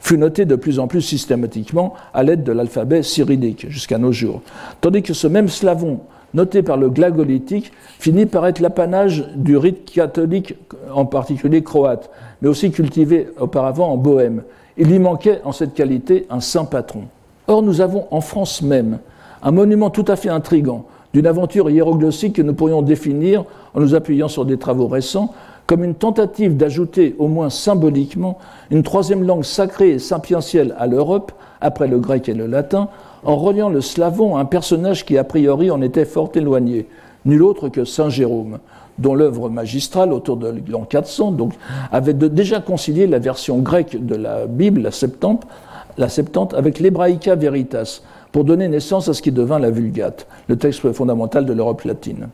[0.00, 4.42] fut noté de plus en plus systématiquement à l'aide de l'alphabet cyrillique jusqu'à nos jours.
[4.80, 6.00] Tandis que ce même slavon
[6.34, 10.54] noté par le glagolitique, finit par être l'apanage du rite catholique,
[10.92, 12.10] en particulier croate,
[12.40, 14.42] mais aussi cultivé auparavant en Bohème.
[14.76, 17.02] Il lui manquait en cette qualité un saint patron.
[17.46, 18.98] Or, nous avons en France même
[19.42, 23.94] un monument tout à fait intrigant d'une aventure hiéroglossique que nous pourrions définir, en nous
[23.94, 25.34] appuyant sur des travaux récents,
[25.66, 28.38] comme une tentative d'ajouter, au moins symboliquement,
[28.70, 32.88] une troisième langue sacrée et sapientielle à l'Europe, après le grec et le latin,
[33.24, 36.86] en reliant le slavon à un personnage qui a priori en était fort éloigné,
[37.24, 38.58] nul autre que Saint Jérôme,
[38.98, 41.54] dont l'œuvre magistrale autour de l'an 400 donc,
[41.90, 48.02] avait déjà concilié la version grecque de la Bible, la Septante, avec l'Hebraïca Veritas,
[48.32, 52.28] pour donner naissance à ce qui devint la Vulgate, le texte fondamental de l'Europe latine.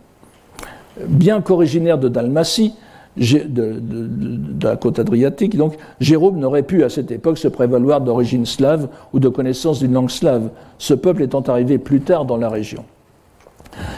[1.06, 2.74] Bien qu'originaire de Dalmatie,
[3.18, 3.80] de,
[4.62, 9.18] la côte adriatique, donc Jérôme n'aurait pu à cette époque se prévaloir d'origine slave ou
[9.18, 12.84] de connaissance d'une langue slave, ce peuple étant arrivé plus tard dans la région.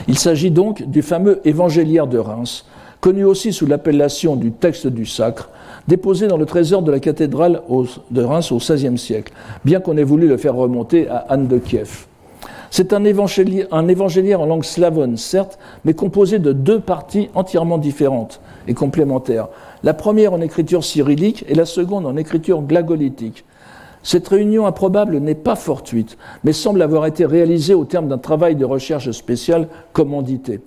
[0.09, 2.67] Il s'agit donc du fameux évangéliaire de Reims,
[3.01, 5.51] connu aussi sous l'appellation du texte du sacre,
[5.89, 7.63] déposé dans le trésor de la cathédrale
[8.11, 9.33] de Reims au XVIe siècle,
[9.65, 12.07] bien qu'on ait voulu le faire remonter à Anne de Kiev.
[12.71, 18.75] C'est un évangéliaire, en langue slavonne, certes, mais composé de deux parties entièrement différentes et
[18.75, 19.49] complémentaires.
[19.83, 23.45] La première en écriture cyrillique et la seconde en écriture glagolitique.
[24.05, 28.55] Cette réunion improbable n'est pas fortuite, mais semble avoir été réalisée au terme d'un travail
[28.55, 30.61] de recherche spécial commandité.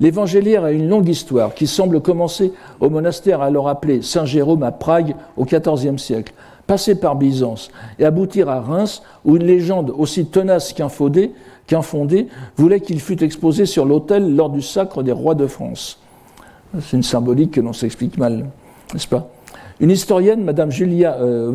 [0.00, 5.14] L'évangéliaire a une longue histoire qui semble commencer au monastère alors appelé Saint-Jérôme à Prague
[5.36, 6.32] au XIVe siècle,
[6.66, 13.00] passer par Byzance et aboutir à Reims où une légende aussi tenace qu'infondée voulait qu'il
[13.00, 15.98] fût exposé sur l'autel lors du sacre des rois de France.
[16.80, 18.46] C'est une symbolique que l'on s'explique mal,
[18.92, 19.28] n'est-ce pas?
[19.80, 21.50] Une historienne, Madame Julia euh,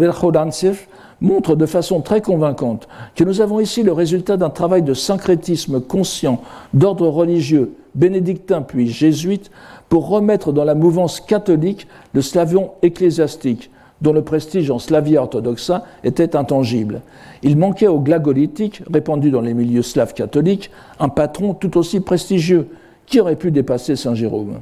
[1.21, 5.81] montre de façon très convaincante que nous avons ici le résultat d'un travail de syncrétisme
[5.81, 6.41] conscient
[6.73, 9.51] d'ordre religieux, bénédictin puis jésuite,
[9.89, 13.71] pour remettre dans la mouvance catholique le slavion ecclésiastique,
[14.01, 17.01] dont le prestige en Slavia orthodoxa était intangible.
[17.43, 22.69] Il manquait au glagolitique, répandu dans les milieux slaves catholiques, un patron tout aussi prestigieux,
[23.05, 24.59] qui aurait pu dépasser Saint Jérôme.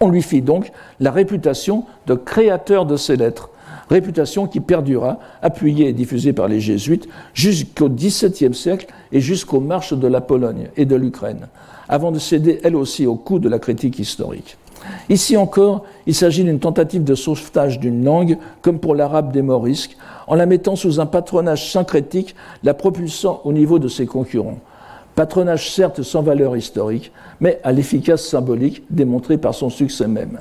[0.00, 3.50] On lui fit donc la réputation de créateur de ces lettres,
[3.90, 9.94] réputation qui perdura, appuyée et diffusée par les jésuites, jusqu'au XVIIe siècle et jusqu'aux marches
[9.94, 11.48] de la Pologne et de l'Ukraine,
[11.88, 14.56] avant de céder elle aussi au coup de la critique historique.
[15.08, 19.96] Ici encore, il s'agit d'une tentative de sauvetage d'une langue, comme pour l'arabe des Morisques,
[20.26, 24.58] en la mettant sous un patronage syncrétique, la propulsant au niveau de ses concurrents.
[25.14, 30.38] Patronage certes sans valeur historique, mais à l'efficace symbolique démontrée par son succès même.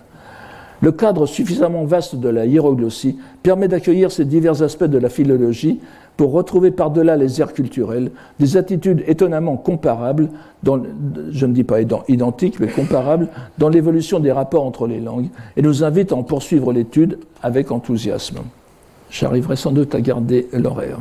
[0.82, 5.80] Le cadre suffisamment vaste de la hiéroglossie permet d'accueillir ces divers aspects de la philologie
[6.18, 10.30] pour retrouver par-delà les aires culturelles des attitudes étonnamment comparables,
[10.66, 15.62] je ne dis pas identiques, mais comparables, dans l'évolution des rapports entre les langues, et
[15.62, 18.40] nous invite à en poursuivre l'étude avec enthousiasme.
[19.12, 21.00] J'arriverai sans doute à garder l'horaire.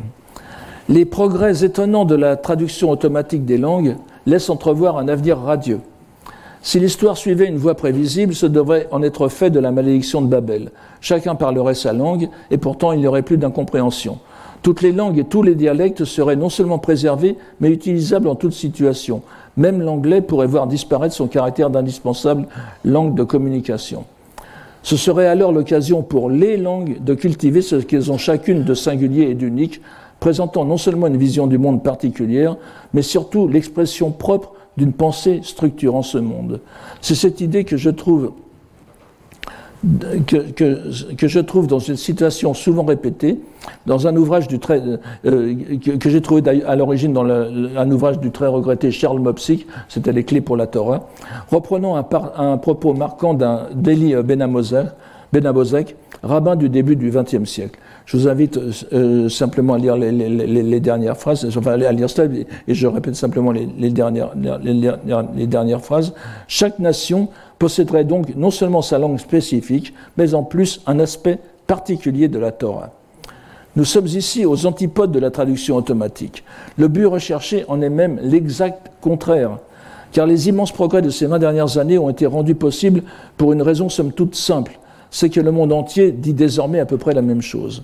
[0.89, 3.97] Les progrès étonnants de la traduction automatique des langues
[4.27, 5.81] laissent entrevoir un avenir radieux.
[6.63, 10.27] Si l'histoire suivait une voie prévisible, ce devrait en être fait de la malédiction de
[10.27, 10.71] Babel.
[11.01, 14.19] Chacun parlerait sa langue, et pourtant il n'y aurait plus d'incompréhension.
[14.67, 18.53] Toutes les langues et tous les dialectes seraient non seulement préservés, mais utilisables en toute
[18.53, 19.23] situation.
[19.57, 22.49] Même l'anglais pourrait voir disparaître son caractère d'indispensable
[22.85, 24.07] langue de communication.
[24.83, 29.31] Ce serait alors l'occasion pour les langues de cultiver ce qu'elles ont chacune de singulier
[29.31, 29.83] et d'unique,
[30.19, 32.57] présentant non seulement une vision du monde particulière,
[32.93, 36.59] mais surtout l'expression propre d'une pensée structurant ce monde.
[37.01, 38.33] C'est cette idée que je trouve
[40.27, 43.41] que, je trouve dans une situation souvent répétée,
[43.87, 45.55] dans un ouvrage euh,
[45.99, 50.25] que, j'ai trouvé à l'origine dans un ouvrage du très regretté Charles Mopsic, c'était Les
[50.25, 51.09] clés pour la Torah,
[51.51, 54.15] reprenant un, propos marquant d'un d'Eli
[55.33, 57.79] Benamozek, rabbin du début du XXe siècle.
[58.07, 58.59] Je vous invite
[58.93, 62.33] euh, simplement à lire les, dernières phrases, enfin à lire cela,
[62.69, 66.15] et je répète simplement les, dernières, les dernières phrases.
[66.47, 67.29] Chaque nation
[67.59, 72.53] posséderait donc non seulement sa langue spécifique, mais en plus un aspect particulier de la
[72.53, 72.93] Torah.
[73.77, 76.45] Nous sommes ici aux antipodes de la traduction automatique.
[76.79, 79.59] Le but recherché en est même l'exact contraire,
[80.13, 83.03] car les immenses progrès de ces 20 dernières années ont été rendus possibles
[83.37, 84.79] pour une raison somme toute simple,
[85.11, 87.83] c'est que le monde entier dit désormais à peu près la même chose.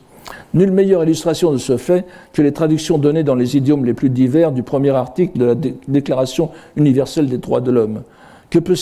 [0.54, 4.10] Nulle meilleure illustration de ce fait que les traductions données dans les idiomes les plus
[4.10, 8.02] divers du premier article de la Déclaration universelle des droits de l'homme.
[8.52, 8.76] Que, peuvent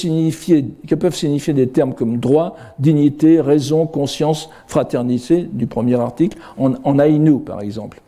[1.15, 7.39] signifier des termes comme droit, dignité, raison, conscience, fraternité du premier article, en, en Aïnou
[7.39, 8.01] par exemple.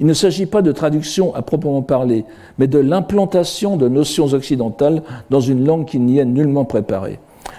[0.00, 2.24] Il ne s'agit pas de traduction à proprement parler,
[2.58, 7.18] mais de l'implantation de notions occidentales dans une langue qui n'y est nullement préparée.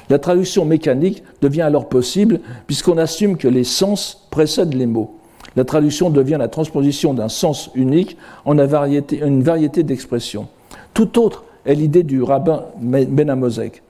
[0.10, 5.18] La traduction mécanique devient alors possible puisqu'on assume que les sens précèdent les mots.
[5.56, 10.48] La traduction devient la transposition d'un sens unique en une variété, d'expressions.
[10.96, 13.82] Tout autre est l'idée du rabbin Benamozek.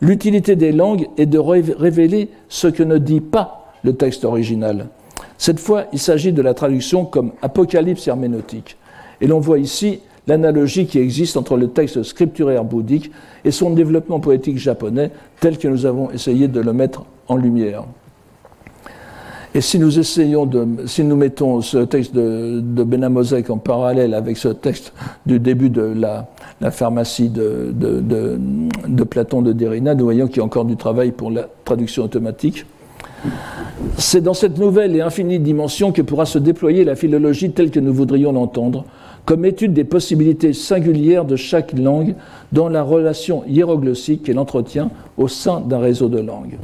[0.00, 4.88] L'utilité des langues est de révéler ce que ne dit pas le texte original.
[5.38, 8.76] Cette fois, il s'agit de la traduction comme apocalypse herméneutique.
[9.20, 13.10] Et l'on voit ici l'analogie qui existe entre le texte scripturaire bouddhique
[13.44, 15.10] et son développement poétique japonais
[15.40, 17.84] tel que nous avons essayé de le mettre en lumière.
[19.56, 24.36] Et si nous essayons de, si nous mettons ce texte de, de en parallèle avec
[24.36, 24.92] ce texte
[25.24, 26.28] du début de la,
[26.70, 31.30] pharmacie de, de, Platon de Derrida, nous voyons qu'il y a encore du travail pour
[31.30, 32.66] la traduction automatique.
[33.96, 37.80] C'est dans cette nouvelle et infinie dimension que pourra se déployer la philologie telle que
[37.80, 38.84] nous voudrions l'entendre,
[39.24, 42.14] comme étude des possibilités singulières de chaque langue
[42.52, 46.58] dans la relation hiéroglossique qu'elle entretient au sein d'un réseau de langues.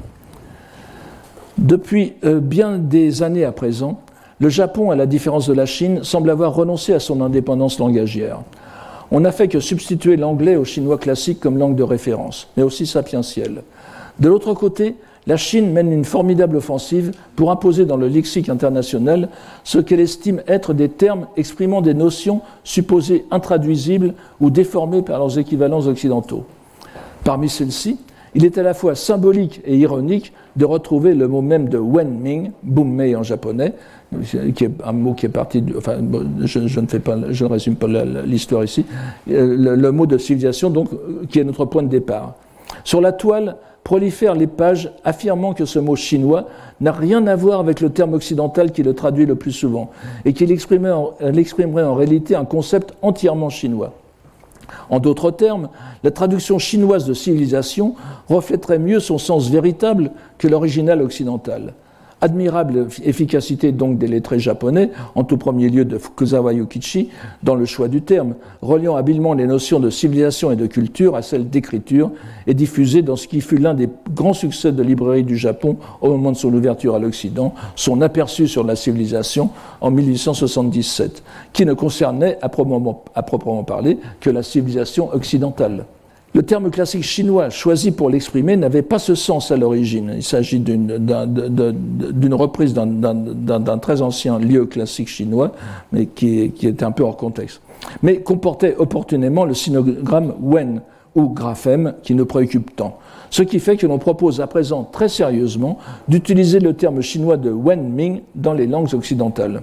[1.58, 4.00] Depuis euh, bien des années à présent,
[4.40, 8.40] le Japon, à la différence de la Chine, semble avoir renoncé à son indépendance langagière.
[9.10, 12.86] On n'a fait que substituer l'anglais au chinois classique comme langue de référence, mais aussi
[12.86, 13.62] sapientielle.
[14.18, 14.96] De l'autre côté,
[15.26, 19.28] la Chine mène une formidable offensive pour imposer dans le lexique international
[19.62, 25.38] ce qu'elle estime être des termes exprimant des notions supposées intraduisibles ou déformées par leurs
[25.38, 26.44] équivalents occidentaux.
[27.22, 27.98] Parmi celles-ci,
[28.34, 32.52] il est à la fois symbolique et ironique de retrouver le mot même de Wenming,
[32.62, 33.72] Bummei en japonais,
[34.54, 35.96] qui est un mot qui est parti, enfin,
[36.42, 37.86] je, ne fais pas, je ne résume pas
[38.26, 38.84] l'histoire ici,
[39.30, 40.88] euh, le, le, mot de civilisation, donc,
[41.30, 42.34] qui est notre point de départ.
[42.84, 46.46] Sur la toile, prolifèrent les pages affirmant que ce mot chinois
[46.80, 49.90] n'a rien à voir avec le terme occidental qui le traduit le plus souvent
[50.24, 53.92] et qu'il exprimerait en réalité un concept entièrement chinois.
[54.90, 55.68] En d'autres termes,
[56.02, 57.94] la traduction chinoise de civilisation
[58.28, 61.74] reflèterait mieux son sens véritable que l'original occidental.
[62.22, 67.08] Admirable efficacité donc des lettrés japonais, en tout premier lieu de Fukuzawa Yukichi,
[67.42, 71.22] dans le choix du terme, reliant habilement les notions de civilisation et de culture à
[71.22, 72.12] celles d'écriture,
[72.46, 76.10] et diffusé dans ce qui fut l'un des grands succès de librairie du Japon au
[76.10, 79.50] moment de son ouverture à l'Occident, son aperçu sur la civilisation
[79.80, 85.86] en 1877, qui ne concernait à proprement parler que la civilisation occidentale.
[86.34, 90.14] Le terme classique chinois choisi pour l'exprimer n'avait pas ce sens à l'origine.
[90.16, 95.52] Il s'agit d'une reprise d'un très ancien lieu classique chinois,
[95.92, 97.60] mais qui, était un peu hors contexte.
[98.02, 100.80] Mais comportait opportunément le sinogramme wen
[101.14, 102.98] ou graphème qui nous préoccupe tant.
[103.28, 105.76] Ce qui fait que l'on propose à présent très sérieusement
[106.08, 109.62] d'utiliser le terme chinois de Wenming dans les langues occidentales.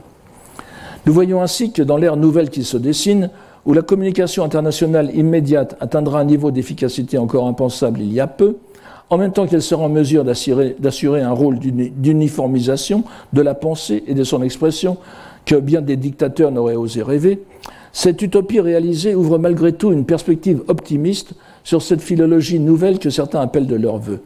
[1.07, 3.31] Nous voyons ainsi que dans l'ère nouvelle qui se dessine,
[3.65, 8.57] où la communication internationale immédiate atteindra un niveau d'efficacité encore impensable il y a peu,
[9.09, 13.03] en même temps qu'elle sera en mesure d'assurer un rôle d'uniformisation
[13.33, 14.97] de la pensée et de son expression
[15.45, 17.43] que bien des dictateurs n'auraient osé rêver,
[17.91, 21.33] cette utopie réalisée ouvre malgré tout une perspective optimiste
[21.63, 24.21] sur cette philologie nouvelle que certains appellent de leur vœu.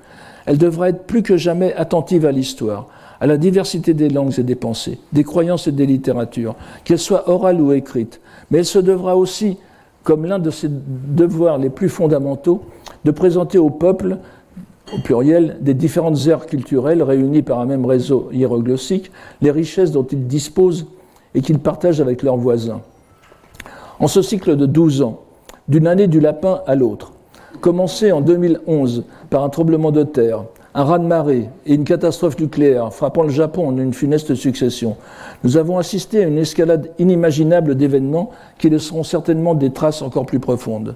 [0.45, 2.87] Elle devra être plus que jamais attentive à l'histoire,
[3.21, 7.29] à la diversité des langues et des pensées, des croyances et des littératures, qu'elles soient
[7.29, 8.19] orales ou écrites,
[8.53, 9.57] mais elle se devra aussi,
[10.03, 12.61] comme l'un de ses devoirs les plus fondamentaux,
[13.03, 14.19] de présenter au peuple,
[14.93, 20.03] au pluriel, des différentes aires culturelles réunies par un même réseau hiéroglossique, les richesses dont
[20.03, 20.85] ils disposent
[21.33, 22.81] et qu'ils partagent avec leurs voisins.
[23.99, 25.21] En ce cycle de 12 ans,
[25.67, 27.13] d'une année du lapin à l'autre,
[27.59, 30.43] commencé en 2011 par un tremblement de terre,
[30.75, 34.97] un raz-de-marée et une catastrophe nucléaire frappant le Japon en une funeste succession,
[35.43, 40.39] nous avons assisté à une escalade inimaginable d'événements qui laisseront certainement des traces encore plus
[40.39, 40.95] profondes.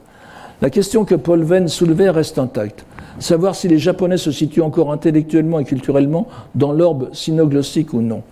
[0.62, 2.86] La question que Paul Venn soulevait reste intacte.
[3.20, 8.24] Savoir si les Japonais se situent encore intellectuellement et culturellement dans l'orbe synoglossique ou non.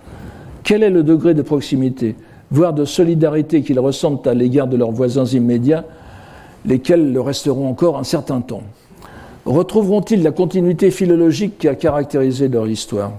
[0.64, 2.16] Quel est le degré de proximité,
[2.50, 5.86] voire de solidarité qu'ils ressentent à l'égard de leurs voisins immédiats,
[6.66, 8.64] lesquels le resteront encore un certain temps?
[9.46, 13.12] Retrouveront-ils la continuité philologique qui a caractérisé leur histoire?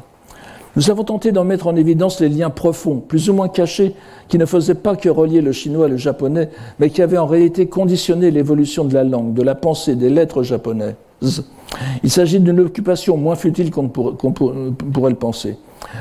[0.75, 3.95] Nous avons tenté d'en mettre en évidence les liens profonds, plus ou moins cachés,
[4.29, 7.27] qui ne faisaient pas que relier le chinois et le japonais, mais qui avaient en
[7.27, 10.97] réalité conditionné l'évolution de la langue, de la pensée, des lettres japonaises.
[12.03, 15.57] Il s'agit d'une occupation moins futile qu'on pourrait le penser.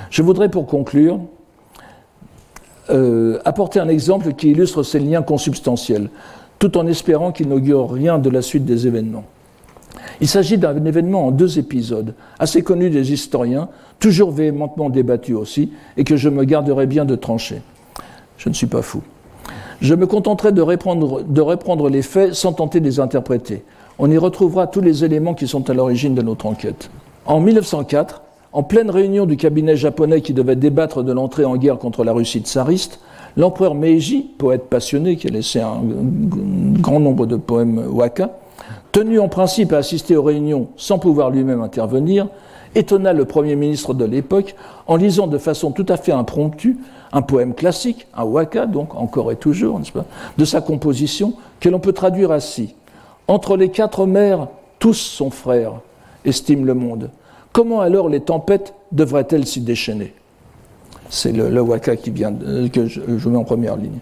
[0.09, 1.19] Je voudrais pour conclure
[2.89, 6.09] euh, apporter un exemple qui illustre ces liens consubstantiels,
[6.59, 9.23] tout en espérant qu'il n'augure rien de la suite des événements.
[10.21, 15.71] Il s'agit d'un événement en deux épisodes, assez connu des historiens, toujours véhémentement débattu aussi,
[15.97, 17.61] et que je me garderai bien de trancher.
[18.37, 19.01] Je ne suis pas fou.
[19.81, 23.63] Je me contenterai de reprendre, de reprendre les faits sans tenter de les interpréter.
[23.99, 26.89] On y retrouvera tous les éléments qui sont à l'origine de notre enquête.
[27.25, 28.21] En 1904,
[28.53, 32.13] en pleine réunion du cabinet japonais qui devait débattre de l'entrée en guerre contre la
[32.13, 32.99] Russie tsariste,
[33.35, 35.81] l'empereur Meiji, poète passionné qui a laissé un
[36.79, 38.31] grand nombre de poèmes waka,
[38.95, 42.29] tenu en principe à assister aux réunions sans pouvoir lui-même intervenir,
[42.75, 44.55] étonna le Premier ministre de l'époque
[44.87, 46.77] en lisant de façon tout à fait impromptue
[47.11, 50.05] un poème classique, un waka, donc encore et toujours, n'est-ce pas,
[50.37, 52.73] de sa composition, que l'on peut traduire ainsi.
[53.27, 54.47] Entre les quatre mers,
[54.79, 55.73] tous sont frères,
[56.23, 57.09] estime le monde.
[57.51, 60.13] Comment alors les tempêtes devraient-elles s'y déchaîner?
[61.09, 62.33] C'est le, waka qui vient,
[62.71, 63.99] que je, je mets en première ligne.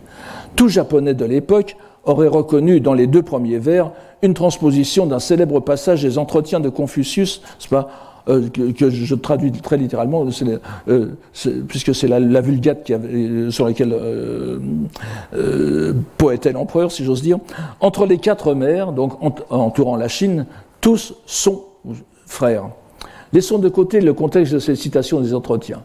[0.55, 3.91] Tout japonais de l'époque aurait reconnu dans les deux premiers vers
[4.21, 7.41] une transposition d'un célèbre passage des entretiens de Confucius,
[8.29, 10.25] euh, que, je traduis très littéralement,
[10.87, 11.07] euh,
[11.67, 12.89] puisque c'est la, vulgate
[13.49, 17.39] sur laquelle euh, poète l'empereur, si j'ose dire.
[17.81, 19.13] Entre les quatre mers, donc
[19.49, 20.45] entourant la Chine,
[20.79, 21.63] tous sont
[22.25, 22.69] frères.
[23.33, 25.83] Laissons de côté le contexte de ces citations des entretiens.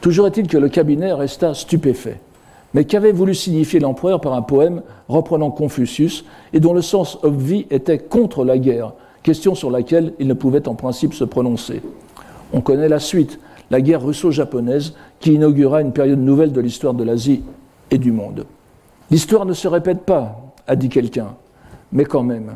[0.00, 2.18] Toujours est-il que le cabinet resta stupéfait.
[2.74, 7.66] Mais qu'avait voulu signifier l'empereur par un poème reprenant Confucius et dont le sens obvi
[7.70, 8.92] était contre la guerre,
[9.22, 11.82] question sur laquelle il ne pouvait en principe se prononcer
[12.52, 13.38] On connaît la suite,
[13.70, 17.42] la guerre russo-japonaise qui inaugura une période nouvelle de l'histoire de l'Asie
[17.90, 18.46] et du monde.
[19.10, 21.34] L'histoire ne se répète pas, a dit quelqu'un,
[21.92, 22.52] mais quand même.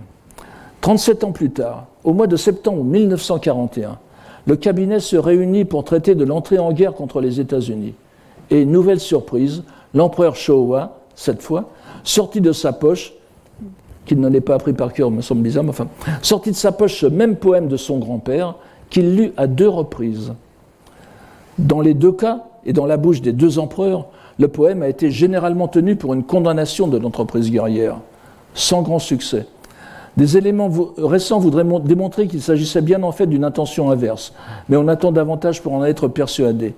[0.81, 3.99] 37 ans plus tard, au mois de septembre 1941,
[4.47, 7.95] le cabinet se réunit pour traiter de l'entrée en guerre contre les États-Unis.
[8.51, 9.65] Et nouvelle surprise,
[9.97, 11.71] l'empereur Showa, cette fois,
[12.05, 13.15] sortit de sa poche,
[14.05, 15.89] qu'il n'en ait pas appris par cœur, me semble bizarre, mais enfin,
[16.23, 18.55] sortit de sa poche ce même poème de son grand-père,
[18.91, 20.33] qu'il lut à deux reprises.
[21.59, 24.07] Dans les deux cas, et dans la bouche des deux empereurs,
[24.39, 27.97] le poème a été généralement tenu pour une condamnation de l'entreprise guerrière,
[28.55, 29.47] sans grand succès.
[30.17, 34.33] Des éléments récents voudraient démontrer qu'il s'agissait bien en fait d'une intention inverse,
[34.69, 36.75] mais on attend davantage pour en être persuadé.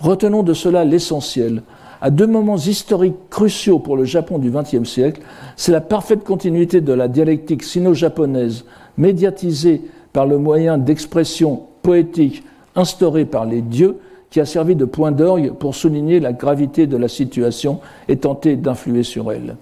[0.00, 1.62] Retenons de cela l'essentiel
[2.02, 5.22] à deux moments historiques cruciaux pour le Japon du XXe siècle,
[5.56, 8.64] c'est la parfaite continuité de la dialectique sino-japonaise
[8.98, 9.82] médiatisée
[10.12, 12.42] par le moyen d'expression poétique
[12.74, 13.98] instauré par les dieux
[14.30, 17.78] qui a servi de point d'orgue pour souligner la gravité de la situation
[18.08, 19.56] et tenter d'influer sur elle.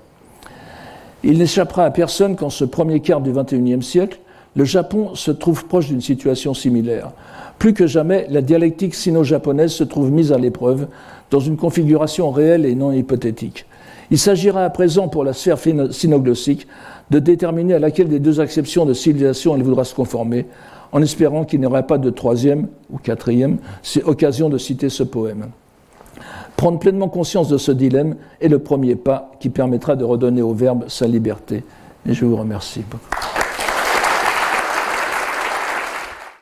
[1.23, 4.19] Il n'échappera à personne qu'en ce premier quart du XXIe siècle,
[4.57, 7.11] le Japon se trouve proche d'une situation similaire.
[7.59, 10.87] Plus que jamais, la dialectique sino-japonaise se trouve mise à l'épreuve
[11.31, 13.67] dans une configuration réelle et non hypothétique.
[14.11, 15.59] Il s'agira à présent pour la sphère
[15.91, 16.67] sinoglossique
[17.11, 20.47] de déterminer à laquelle des deux acceptions de civilisation elle voudra se conformer,
[20.93, 23.59] en espérant qu'il n'y aura pas de troisième ou quatrième
[24.05, 25.47] occasion de citer ce poème.
[26.57, 30.53] Prendre pleinement conscience de ce dilemme est le premier pas qui permettra de redonner au
[30.53, 31.65] verbe sa liberté.
[32.07, 32.83] Et je vous remercie.